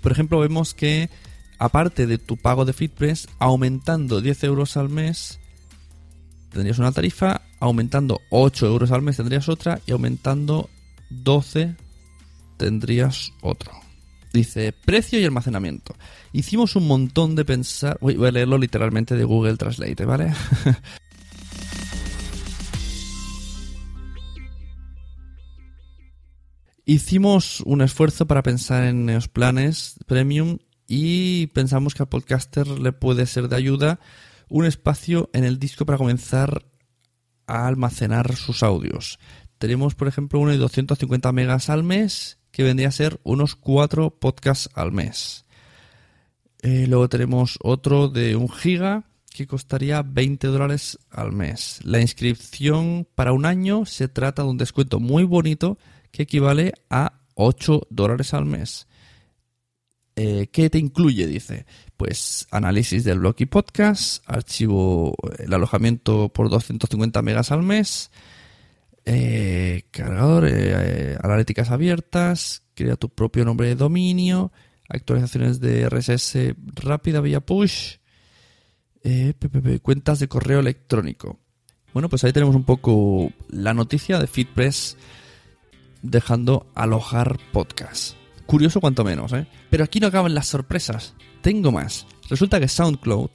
Por 0.00 0.12
ejemplo, 0.12 0.38
vemos 0.38 0.72
que 0.72 1.10
aparte 1.58 2.06
de 2.06 2.18
tu 2.18 2.36
pago 2.36 2.64
de 2.64 2.72
FitPress, 2.72 3.28
aumentando 3.38 4.20
10 4.20 4.44
euros 4.44 4.76
al 4.76 4.88
mes, 4.88 5.40
tendrías 6.50 6.78
una 6.78 6.92
tarifa, 6.92 7.42
aumentando 7.60 8.20
8 8.30 8.66
euros 8.66 8.90
al 8.90 9.02
mes 9.02 9.16
tendrías 9.16 9.48
otra 9.48 9.80
y 9.86 9.92
aumentando 9.92 10.70
12 11.10 11.76
tendrías 12.56 13.32
otro. 13.42 13.72
Dice 14.32 14.72
precio 14.72 15.18
y 15.18 15.24
almacenamiento. 15.24 15.94
Hicimos 16.32 16.76
un 16.76 16.86
montón 16.86 17.34
de 17.36 17.44
pensar. 17.46 17.96
Voy 18.00 18.22
a 18.26 18.30
leerlo 18.30 18.58
literalmente 18.58 19.14
de 19.14 19.24
Google 19.24 19.56
Translate, 19.56 20.04
¿vale? 20.04 20.34
Hicimos 26.88 27.62
un 27.62 27.82
esfuerzo 27.82 28.26
para 28.26 28.44
pensar 28.44 28.84
en 28.84 29.12
los 29.12 29.26
planes 29.26 29.96
premium 30.06 30.58
y 30.86 31.48
pensamos 31.48 31.94
que 31.94 32.02
al 32.02 32.08
podcaster 32.08 32.66
le 32.66 32.92
puede 32.92 33.26
ser 33.26 33.48
de 33.48 33.56
ayuda 33.56 34.00
un 34.48 34.64
espacio 34.64 35.30
en 35.32 35.44
el 35.44 35.58
disco 35.58 35.86
para 35.86 35.98
comenzar 35.98 36.66
a 37.46 37.66
almacenar 37.66 38.36
sus 38.36 38.62
audios. 38.62 39.18
Tenemos, 39.58 39.94
por 39.94 40.08
ejemplo, 40.08 40.38
uno 40.38 40.50
de 40.50 40.58
250 40.58 41.32
megas 41.32 41.70
al 41.70 41.82
mes, 41.82 42.38
que 42.50 42.62
vendría 42.62 42.88
a 42.88 42.92
ser 42.92 43.20
unos 43.24 43.56
4 43.56 44.10
podcasts 44.18 44.68
al 44.74 44.92
mes. 44.92 45.44
Eh, 46.62 46.86
luego 46.88 47.08
tenemos 47.08 47.58
otro 47.62 48.08
de 48.08 48.36
1 48.36 48.48
giga, 48.48 49.04
que 49.36 49.46
costaría 49.46 50.02
20 50.02 50.46
dólares 50.46 50.98
al 51.10 51.32
mes. 51.32 51.80
La 51.84 52.00
inscripción 52.00 53.06
para 53.14 53.32
un 53.32 53.44
año 53.44 53.84
se 53.84 54.08
trata 54.08 54.42
de 54.42 54.48
un 54.48 54.56
descuento 54.56 54.98
muy 54.98 55.24
bonito 55.24 55.78
que 56.10 56.22
equivale 56.22 56.72
a 56.88 57.20
8 57.34 57.88
dólares 57.90 58.32
al 58.32 58.46
mes. 58.46 58.86
Eh, 60.16 60.48
¿Qué 60.50 60.70
te 60.70 60.78
incluye? 60.78 61.26
Dice. 61.26 61.66
Pues 61.96 62.46
análisis 62.50 63.04
del 63.04 63.20
blog 63.20 63.36
y 63.38 63.46
podcast, 63.46 64.22
archivo, 64.26 65.14
el 65.38 65.52
alojamiento 65.52 66.30
por 66.30 66.50
250 66.50 67.22
megas 67.22 67.52
al 67.52 67.62
mes, 67.62 68.10
eh, 69.04 69.84
cargador, 69.90 70.46
eh, 70.48 71.16
analíticas 71.22 71.70
abiertas, 71.70 72.62
crea 72.74 72.96
tu 72.96 73.08
propio 73.08 73.44
nombre 73.44 73.68
de 73.68 73.76
dominio, 73.76 74.52
actualizaciones 74.88 75.60
de 75.60 75.88
RSS 75.88 76.54
rápida 76.74 77.20
vía 77.20 77.40
push, 77.40 77.96
cuentas 79.82 80.18
de 80.18 80.28
correo 80.28 80.60
electrónico. 80.60 81.38
Bueno, 81.94 82.10
pues 82.10 82.24
ahí 82.24 82.32
tenemos 82.32 82.54
un 82.54 82.64
poco 82.64 83.32
la 83.48 83.72
noticia 83.72 84.18
de 84.18 84.26
FeedPress 84.26 84.96
dejando 86.02 86.66
alojar 86.74 87.38
podcast. 87.52 88.16
Curioso 88.46 88.80
cuanto 88.80 89.04
menos, 89.04 89.32
¿eh? 89.32 89.46
Pero 89.70 89.84
aquí 89.84 90.00
no 90.00 90.06
acaban 90.06 90.34
las 90.34 90.46
sorpresas. 90.46 91.14
Tengo 91.42 91.72
más. 91.72 92.06
Resulta 92.30 92.60
que 92.60 92.68
SoundCloud, 92.68 93.30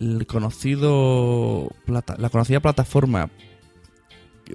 el 0.00 0.26
conocido 0.26 1.70
la 1.86 2.30
conocida 2.30 2.60
plataforma 2.60 3.30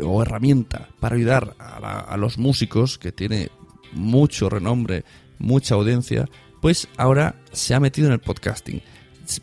o 0.02 0.22
herramienta 0.22 0.90
para 1.00 1.16
ayudar 1.16 1.56
a, 1.60 2.00
a 2.00 2.18
los 2.18 2.38
músicos, 2.38 2.98
que 2.98 3.12
tiene 3.12 3.50
mucho 3.94 4.50
renombre, 4.50 5.04
mucha 5.40 5.76
audiencia, 5.76 6.30
pues 6.62 6.88
ahora 6.98 7.36
se 7.52 7.74
ha 7.74 7.80
metido 7.80 8.08
en 8.08 8.14
el 8.14 8.20
podcasting. 8.20 8.82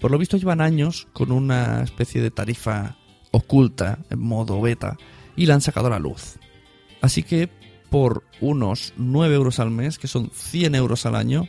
Por 0.00 0.10
lo 0.10 0.18
visto 0.18 0.36
llevan 0.36 0.60
años 0.60 1.06
con 1.12 1.32
una 1.32 1.82
especie 1.82 2.22
de 2.22 2.30
tarifa 2.30 2.96
oculta, 3.30 3.98
en 4.10 4.20
modo 4.20 4.60
beta, 4.60 4.96
y 5.36 5.46
la 5.46 5.54
han 5.54 5.60
sacado 5.60 5.88
a 5.88 5.90
la 5.90 5.98
luz. 5.98 6.36
Así 7.00 7.22
que 7.22 7.50
por 7.94 8.24
unos 8.40 8.92
9 8.96 9.36
euros 9.36 9.60
al 9.60 9.70
mes, 9.70 10.00
que 10.00 10.08
son 10.08 10.28
100 10.32 10.74
euros 10.74 11.06
al 11.06 11.14
año, 11.14 11.46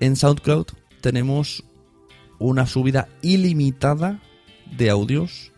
en 0.00 0.16
SoundCloud 0.16 0.66
tenemos 1.00 1.62
una 2.40 2.66
subida 2.66 3.06
ilimitada 3.22 4.20
de 4.76 4.90
audios 4.90 5.52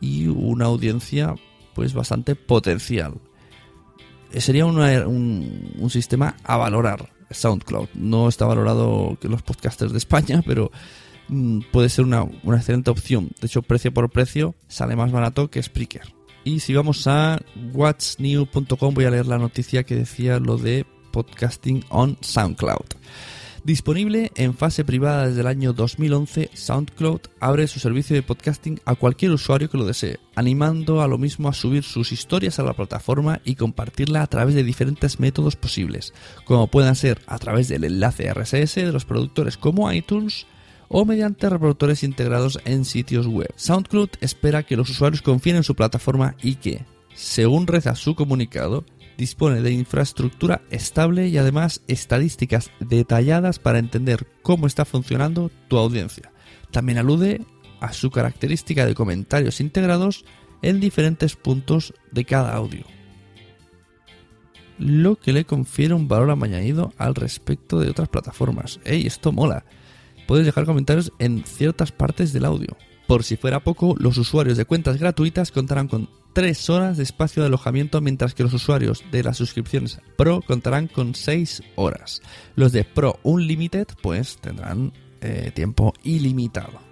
y 0.00 0.28
una 0.28 0.66
audiencia 0.66 1.34
pues 1.74 1.92
bastante 1.92 2.36
potencial. 2.36 3.14
Eh, 4.30 4.40
sería 4.40 4.64
un, 4.64 5.88
sistema 5.90 6.36
a 6.44 6.56
valorar 6.56 7.10
SoundCloud. 7.32 7.88
No 7.94 8.28
está 8.28 8.46
valorado 8.46 9.18
que 9.20 9.26
los 9.26 9.42
podcasters 9.42 9.90
de 9.90 9.98
España, 9.98 10.40
pero 10.46 10.70
mm, 11.26 11.62
puede 11.72 11.88
ser 11.88 12.04
una, 12.04 12.22
una 12.44 12.58
excelente 12.58 12.92
opción. 12.92 13.30
De 13.40 13.48
hecho, 13.48 13.62
precio 13.62 13.92
por 13.92 14.08
precio 14.08 14.54
sale 14.68 14.94
más 14.94 15.10
barato 15.10 15.50
que 15.50 15.60
Spreaker. 15.60 16.17
Y 16.48 16.60
si 16.60 16.72
vamos 16.72 17.06
a 17.06 17.42
whatsnew.com 17.74 18.94
voy 18.94 19.04
a 19.04 19.10
leer 19.10 19.26
la 19.26 19.36
noticia 19.36 19.84
que 19.84 19.94
decía 19.94 20.38
lo 20.38 20.56
de 20.56 20.86
podcasting 21.12 21.84
on 21.90 22.16
SoundCloud. 22.22 22.86
Disponible 23.64 24.32
en 24.34 24.54
fase 24.54 24.82
privada 24.82 25.26
desde 25.26 25.42
el 25.42 25.46
año 25.46 25.74
2011, 25.74 26.48
SoundCloud 26.54 27.20
abre 27.38 27.66
su 27.66 27.80
servicio 27.80 28.16
de 28.16 28.22
podcasting 28.22 28.80
a 28.86 28.94
cualquier 28.94 29.32
usuario 29.32 29.68
que 29.68 29.76
lo 29.76 29.84
desee, 29.84 30.20
animando 30.36 31.02
a 31.02 31.06
lo 31.06 31.18
mismo 31.18 31.50
a 31.50 31.52
subir 31.52 31.82
sus 31.82 32.12
historias 32.12 32.58
a 32.58 32.62
la 32.62 32.72
plataforma 32.72 33.42
y 33.44 33.54
compartirla 33.54 34.22
a 34.22 34.26
través 34.26 34.54
de 34.54 34.64
diferentes 34.64 35.20
métodos 35.20 35.54
posibles, 35.54 36.14
como 36.46 36.68
puedan 36.68 36.96
ser 36.96 37.20
a 37.26 37.38
través 37.38 37.68
del 37.68 37.84
enlace 37.84 38.32
RSS 38.32 38.76
de 38.76 38.92
los 38.92 39.04
productores 39.04 39.58
como 39.58 39.92
iTunes, 39.92 40.46
o 40.88 41.04
mediante 41.04 41.48
reproductores 41.48 42.02
integrados 42.02 42.60
en 42.64 42.84
sitios 42.84 43.26
web. 43.26 43.52
SoundCloud 43.56 44.10
espera 44.20 44.62
que 44.62 44.76
los 44.76 44.90
usuarios 44.90 45.22
confíen 45.22 45.56
en 45.56 45.64
su 45.64 45.74
plataforma 45.74 46.36
y 46.42 46.56
que, 46.56 46.84
según 47.14 47.66
reza 47.66 47.94
su 47.94 48.14
comunicado, 48.14 48.84
dispone 49.16 49.60
de 49.60 49.72
infraestructura 49.72 50.62
estable 50.70 51.28
y 51.28 51.36
además 51.38 51.82
estadísticas 51.88 52.70
detalladas 52.80 53.58
para 53.58 53.80
entender 53.80 54.26
cómo 54.42 54.66
está 54.66 54.84
funcionando 54.84 55.50
tu 55.68 55.76
audiencia. 55.76 56.32
También 56.70 56.98
alude 56.98 57.42
a 57.80 57.92
su 57.92 58.10
característica 58.10 58.86
de 58.86 58.94
comentarios 58.94 59.60
integrados 59.60 60.24
en 60.62 60.80
diferentes 60.80 61.36
puntos 61.36 61.94
de 62.12 62.24
cada 62.24 62.54
audio. 62.54 62.84
Lo 64.78 65.16
que 65.16 65.32
le 65.32 65.44
confiere 65.44 65.94
un 65.94 66.06
valor 66.06 66.30
añadido 66.30 66.92
al 66.98 67.16
respecto 67.16 67.80
de 67.80 67.90
otras 67.90 68.08
plataformas. 68.08 68.78
¡Ey, 68.84 69.06
esto 69.06 69.32
mola! 69.32 69.64
Puedes 70.28 70.44
dejar 70.44 70.66
comentarios 70.66 71.10
en 71.18 71.42
ciertas 71.42 71.90
partes 71.90 72.34
del 72.34 72.44
audio. 72.44 72.76
Por 73.06 73.24
si 73.24 73.36
fuera 73.36 73.64
poco, 73.64 73.96
los 73.98 74.18
usuarios 74.18 74.58
de 74.58 74.66
cuentas 74.66 74.98
gratuitas 74.98 75.50
contarán 75.50 75.88
con 75.88 76.10
3 76.34 76.68
horas 76.68 76.98
de 76.98 77.02
espacio 77.02 77.42
de 77.42 77.46
alojamiento, 77.46 78.02
mientras 78.02 78.34
que 78.34 78.42
los 78.42 78.52
usuarios 78.52 79.02
de 79.10 79.24
las 79.24 79.38
suscripciones 79.38 79.98
Pro 80.18 80.42
contarán 80.42 80.86
con 80.86 81.14
6 81.14 81.62
horas. 81.76 82.20
Los 82.54 82.72
de 82.72 82.84
Pro 82.84 83.18
Unlimited, 83.22 83.86
pues 84.02 84.36
tendrán 84.36 84.92
eh, 85.22 85.50
tiempo 85.54 85.94
ilimitado. 86.04 86.87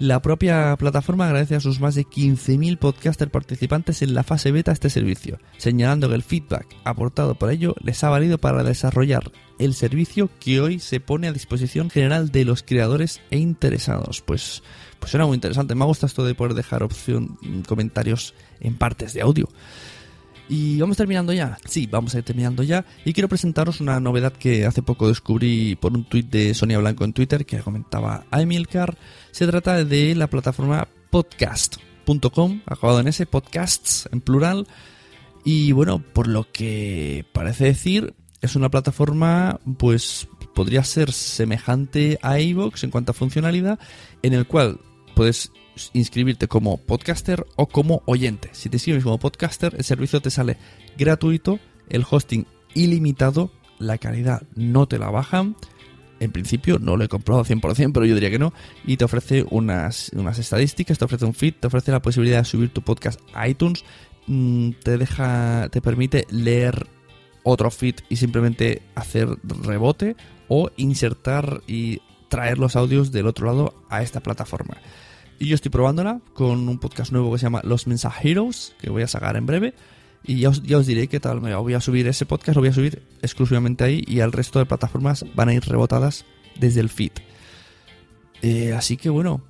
La 0.00 0.22
propia 0.22 0.74
plataforma 0.78 1.26
agradece 1.26 1.56
a 1.56 1.60
sus 1.60 1.78
más 1.78 1.94
de 1.94 2.06
15.000 2.06 2.78
podcasters 2.78 3.30
participantes 3.30 4.00
en 4.00 4.14
la 4.14 4.22
fase 4.22 4.50
beta 4.50 4.72
este 4.72 4.88
servicio, 4.88 5.38
señalando 5.58 6.08
que 6.08 6.14
el 6.14 6.22
feedback 6.22 6.66
aportado 6.84 7.34
por 7.34 7.50
ello 7.50 7.74
les 7.82 8.02
ha 8.02 8.08
valido 8.08 8.38
para 8.38 8.64
desarrollar 8.64 9.30
el 9.58 9.74
servicio 9.74 10.30
que 10.40 10.58
hoy 10.62 10.78
se 10.78 11.00
pone 11.00 11.28
a 11.28 11.34
disposición 11.34 11.90
general 11.90 12.30
de 12.30 12.46
los 12.46 12.62
creadores 12.62 13.20
e 13.30 13.36
interesados. 13.36 14.22
Pues, 14.22 14.62
pues 14.98 15.10
suena 15.10 15.26
muy 15.26 15.34
interesante. 15.34 15.74
Me 15.74 15.84
gusta 15.84 16.06
esto 16.06 16.24
de 16.24 16.34
poder 16.34 16.54
dejar 16.54 16.82
opción 16.82 17.36
comentarios 17.68 18.32
en 18.60 18.78
partes 18.78 19.12
de 19.12 19.20
audio. 19.20 19.50
Y 20.52 20.80
vamos 20.80 20.96
terminando 20.96 21.32
ya. 21.32 21.56
Sí, 21.64 21.86
vamos 21.86 22.12
a 22.12 22.18
ir 22.18 22.24
terminando 22.24 22.64
ya. 22.64 22.84
Y 23.04 23.12
quiero 23.12 23.28
presentaros 23.28 23.80
una 23.80 24.00
novedad 24.00 24.32
que 24.32 24.66
hace 24.66 24.82
poco 24.82 25.06
descubrí 25.06 25.76
por 25.76 25.92
un 25.92 26.02
tuit 26.02 26.28
de 26.28 26.54
Sonia 26.54 26.78
Blanco 26.78 27.04
en 27.04 27.12
Twitter 27.12 27.46
que 27.46 27.60
comentaba 27.60 28.24
a 28.32 28.42
Emilcar. 28.42 28.98
Se 29.30 29.46
trata 29.46 29.84
de 29.84 30.16
la 30.16 30.26
plataforma 30.26 30.88
podcast.com, 31.10 32.62
acabado 32.66 32.98
en 32.98 33.06
ese, 33.06 33.26
podcasts 33.26 34.08
en 34.10 34.20
plural. 34.20 34.66
Y 35.44 35.70
bueno, 35.70 36.00
por 36.00 36.26
lo 36.26 36.50
que 36.50 37.24
parece 37.32 37.66
decir, 37.66 38.14
es 38.42 38.56
una 38.56 38.70
plataforma, 38.70 39.60
pues 39.78 40.26
podría 40.52 40.82
ser 40.82 41.12
semejante 41.12 42.18
a 42.22 42.40
iVoox 42.40 42.82
en 42.82 42.90
cuanto 42.90 43.12
a 43.12 43.14
funcionalidad, 43.14 43.78
en 44.22 44.32
el 44.32 44.48
cual 44.48 44.80
puedes 45.20 45.52
inscribirte 45.92 46.48
como 46.48 46.78
podcaster 46.78 47.44
o 47.56 47.66
como 47.66 48.02
oyente. 48.06 48.48
Si 48.52 48.70
te 48.70 48.76
inscribes 48.76 49.04
como 49.04 49.18
podcaster, 49.18 49.74
el 49.76 49.84
servicio 49.84 50.22
te 50.22 50.30
sale 50.30 50.56
gratuito, 50.96 51.60
el 51.90 52.06
hosting 52.10 52.46
ilimitado, 52.72 53.52
la 53.78 53.98
calidad 53.98 54.44
no 54.54 54.88
te 54.88 54.98
la 54.98 55.10
bajan. 55.10 55.56
En 56.20 56.32
principio 56.32 56.78
no 56.78 56.96
lo 56.96 57.04
he 57.04 57.08
comprobado 57.08 57.44
100%, 57.44 57.92
pero 57.92 58.06
yo 58.06 58.14
diría 58.14 58.30
que 58.30 58.38
no. 58.38 58.54
Y 58.86 58.96
te 58.96 59.04
ofrece 59.04 59.44
unas, 59.50 60.10
unas 60.14 60.38
estadísticas, 60.38 60.96
te 60.96 61.04
ofrece 61.04 61.26
un 61.26 61.34
feed, 61.34 61.52
te 61.60 61.66
ofrece 61.66 61.92
la 61.92 62.00
posibilidad 62.00 62.38
de 62.38 62.44
subir 62.46 62.70
tu 62.70 62.80
podcast 62.80 63.20
a 63.34 63.46
iTunes, 63.46 63.84
mm, 64.26 64.70
te 64.82 64.96
deja, 64.96 65.68
te 65.70 65.82
permite 65.82 66.26
leer 66.30 66.86
otro 67.42 67.70
feed 67.70 67.96
y 68.08 68.16
simplemente 68.16 68.80
hacer 68.94 69.28
rebote 69.44 70.16
o 70.48 70.70
insertar 70.78 71.60
y 71.66 72.00
traer 72.30 72.56
los 72.56 72.74
audios 72.74 73.12
del 73.12 73.26
otro 73.26 73.48
lado 73.48 73.74
a 73.90 74.00
esta 74.00 74.20
plataforma. 74.20 74.78
Y 75.40 75.46
yo 75.46 75.54
estoy 75.54 75.70
probándola 75.70 76.20
con 76.34 76.68
un 76.68 76.78
podcast 76.78 77.12
nuevo 77.12 77.32
que 77.32 77.38
se 77.38 77.44
llama 77.44 77.62
Los 77.64 77.86
Mensajeros, 77.86 78.74
que 78.78 78.90
voy 78.90 79.02
a 79.02 79.08
sacar 79.08 79.36
en 79.36 79.46
breve. 79.46 79.72
Y 80.22 80.40
ya 80.40 80.50
os, 80.50 80.62
ya 80.62 80.76
os 80.76 80.86
diré 80.86 81.08
qué 81.08 81.18
tal 81.18 81.40
me 81.40 81.54
Voy 81.54 81.72
a 81.72 81.80
subir 81.80 82.06
ese 82.08 82.26
podcast, 82.26 82.56
lo 82.56 82.60
voy 82.60 82.68
a 82.68 82.74
subir 82.74 83.02
exclusivamente 83.22 83.82
ahí 83.82 84.04
y 84.06 84.20
al 84.20 84.32
resto 84.32 84.58
de 84.58 84.66
plataformas 84.66 85.24
van 85.34 85.48
a 85.48 85.54
ir 85.54 85.64
rebotadas 85.64 86.26
desde 86.56 86.80
el 86.80 86.90
feed. 86.90 87.12
Eh, 88.42 88.74
así 88.74 88.98
que 88.98 89.08
bueno, 89.08 89.40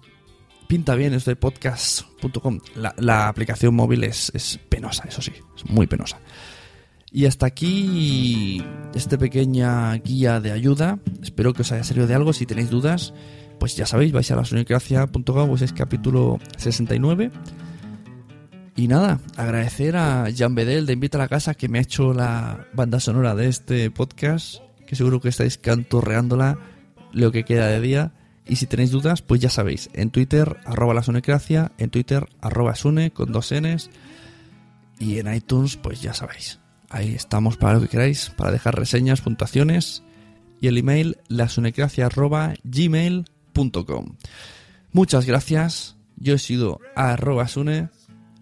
pinta 0.68 0.94
bien 0.94 1.12
esto 1.12 1.32
de 1.32 1.34
podcast.com. 1.34 2.60
La, 2.76 3.26
aplicación 3.26 3.74
móvil 3.74 4.04
es, 4.04 4.30
es 4.32 4.60
penosa, 4.68 5.08
eso 5.08 5.20
sí, 5.20 5.32
es 5.56 5.68
muy 5.68 5.88
penosa. 5.88 6.20
Y 7.10 7.26
hasta 7.26 7.46
aquí 7.46 8.64
esta 8.94 9.18
pequeña 9.18 9.92
guía 9.94 10.38
de 10.38 10.52
ayuda. 10.52 11.00
Espero 11.20 11.52
que 11.52 11.62
os 11.62 11.72
haya 11.72 11.82
servido 11.82 12.06
de 12.06 12.14
algo. 12.14 12.32
Si 12.32 12.46
tenéis 12.46 12.70
dudas, 12.70 13.12
pues 13.60 13.76
ya 13.76 13.86
sabéis, 13.86 14.10
vais 14.10 14.30
a 14.30 14.36
la 14.36 14.44
sonicracia.com, 14.44 15.48
pues 15.48 15.62
es 15.62 15.72
capítulo 15.74 16.40
69. 16.56 17.30
Y 18.74 18.88
nada, 18.88 19.20
agradecer 19.36 19.96
a 19.96 20.28
Jan 20.34 20.54
Bedel 20.54 20.86
de 20.86 20.94
Invita 20.94 21.18
a 21.18 21.20
la 21.20 21.28
Casa 21.28 21.54
que 21.54 21.68
me 21.68 21.78
ha 21.78 21.82
hecho 21.82 22.14
la 22.14 22.66
banda 22.72 22.98
sonora 22.98 23.34
de 23.34 23.48
este 23.48 23.90
podcast, 23.90 24.62
que 24.86 24.96
seguro 24.96 25.20
que 25.20 25.28
estáis 25.28 25.58
cantorreándola 25.58 26.58
lo 27.12 27.30
que 27.32 27.44
queda 27.44 27.66
de 27.66 27.82
día. 27.82 28.12
Y 28.46 28.56
si 28.56 28.66
tenéis 28.66 28.92
dudas, 28.92 29.20
pues 29.20 29.42
ya 29.42 29.50
sabéis, 29.50 29.90
en 29.92 30.10
Twitter, 30.10 30.56
arroba 30.64 30.94
la 30.94 31.04
en 31.76 31.90
Twitter, 31.90 32.26
arroba 32.40 32.74
Sune, 32.74 33.10
con 33.12 33.30
dos 33.30 33.52
Ns, 33.52 33.90
y 34.98 35.18
en 35.18 35.32
iTunes, 35.32 35.76
pues 35.76 36.00
ya 36.00 36.14
sabéis. 36.14 36.60
Ahí 36.88 37.14
estamos 37.14 37.58
para 37.58 37.74
lo 37.74 37.82
que 37.82 37.88
queráis, 37.88 38.30
para 38.30 38.50
dejar 38.50 38.74
reseñas, 38.74 39.20
puntuaciones, 39.20 40.02
y 40.62 40.68
el 40.68 40.78
email, 40.78 41.18
lasunecracia 41.28 42.06
arroba 42.06 42.54
Muchas 44.92 45.26
gracias, 45.26 45.96
yo 46.16 46.34
he 46.34 46.38
sido 46.38 46.80
arroba 46.96 47.46
Sune, 47.48 47.90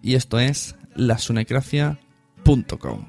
y 0.01 0.15
esto 0.15 0.39
es 0.39 0.75
lasunecracia.com. 0.95 3.05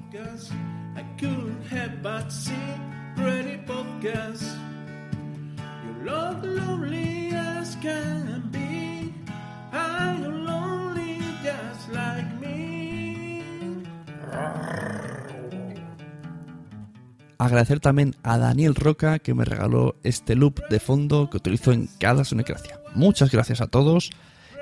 Agradecer 17.40 17.80
también 17.80 18.16
a 18.22 18.36
Daniel 18.36 18.74
Roca 18.74 19.18
que 19.18 19.32
me 19.32 19.46
regaló 19.46 19.96
este 20.02 20.36
loop 20.36 20.60
de 20.68 20.78
fondo 20.78 21.30
que 21.30 21.38
utilizo 21.38 21.72
en 21.72 21.88
cada 21.98 22.22
Sunecracia. 22.22 22.78
Muchas 22.94 23.30
gracias 23.30 23.62
a 23.62 23.66
todos 23.66 24.10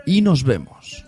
y 0.06 0.22
nos 0.22 0.44
vemos. 0.44 1.07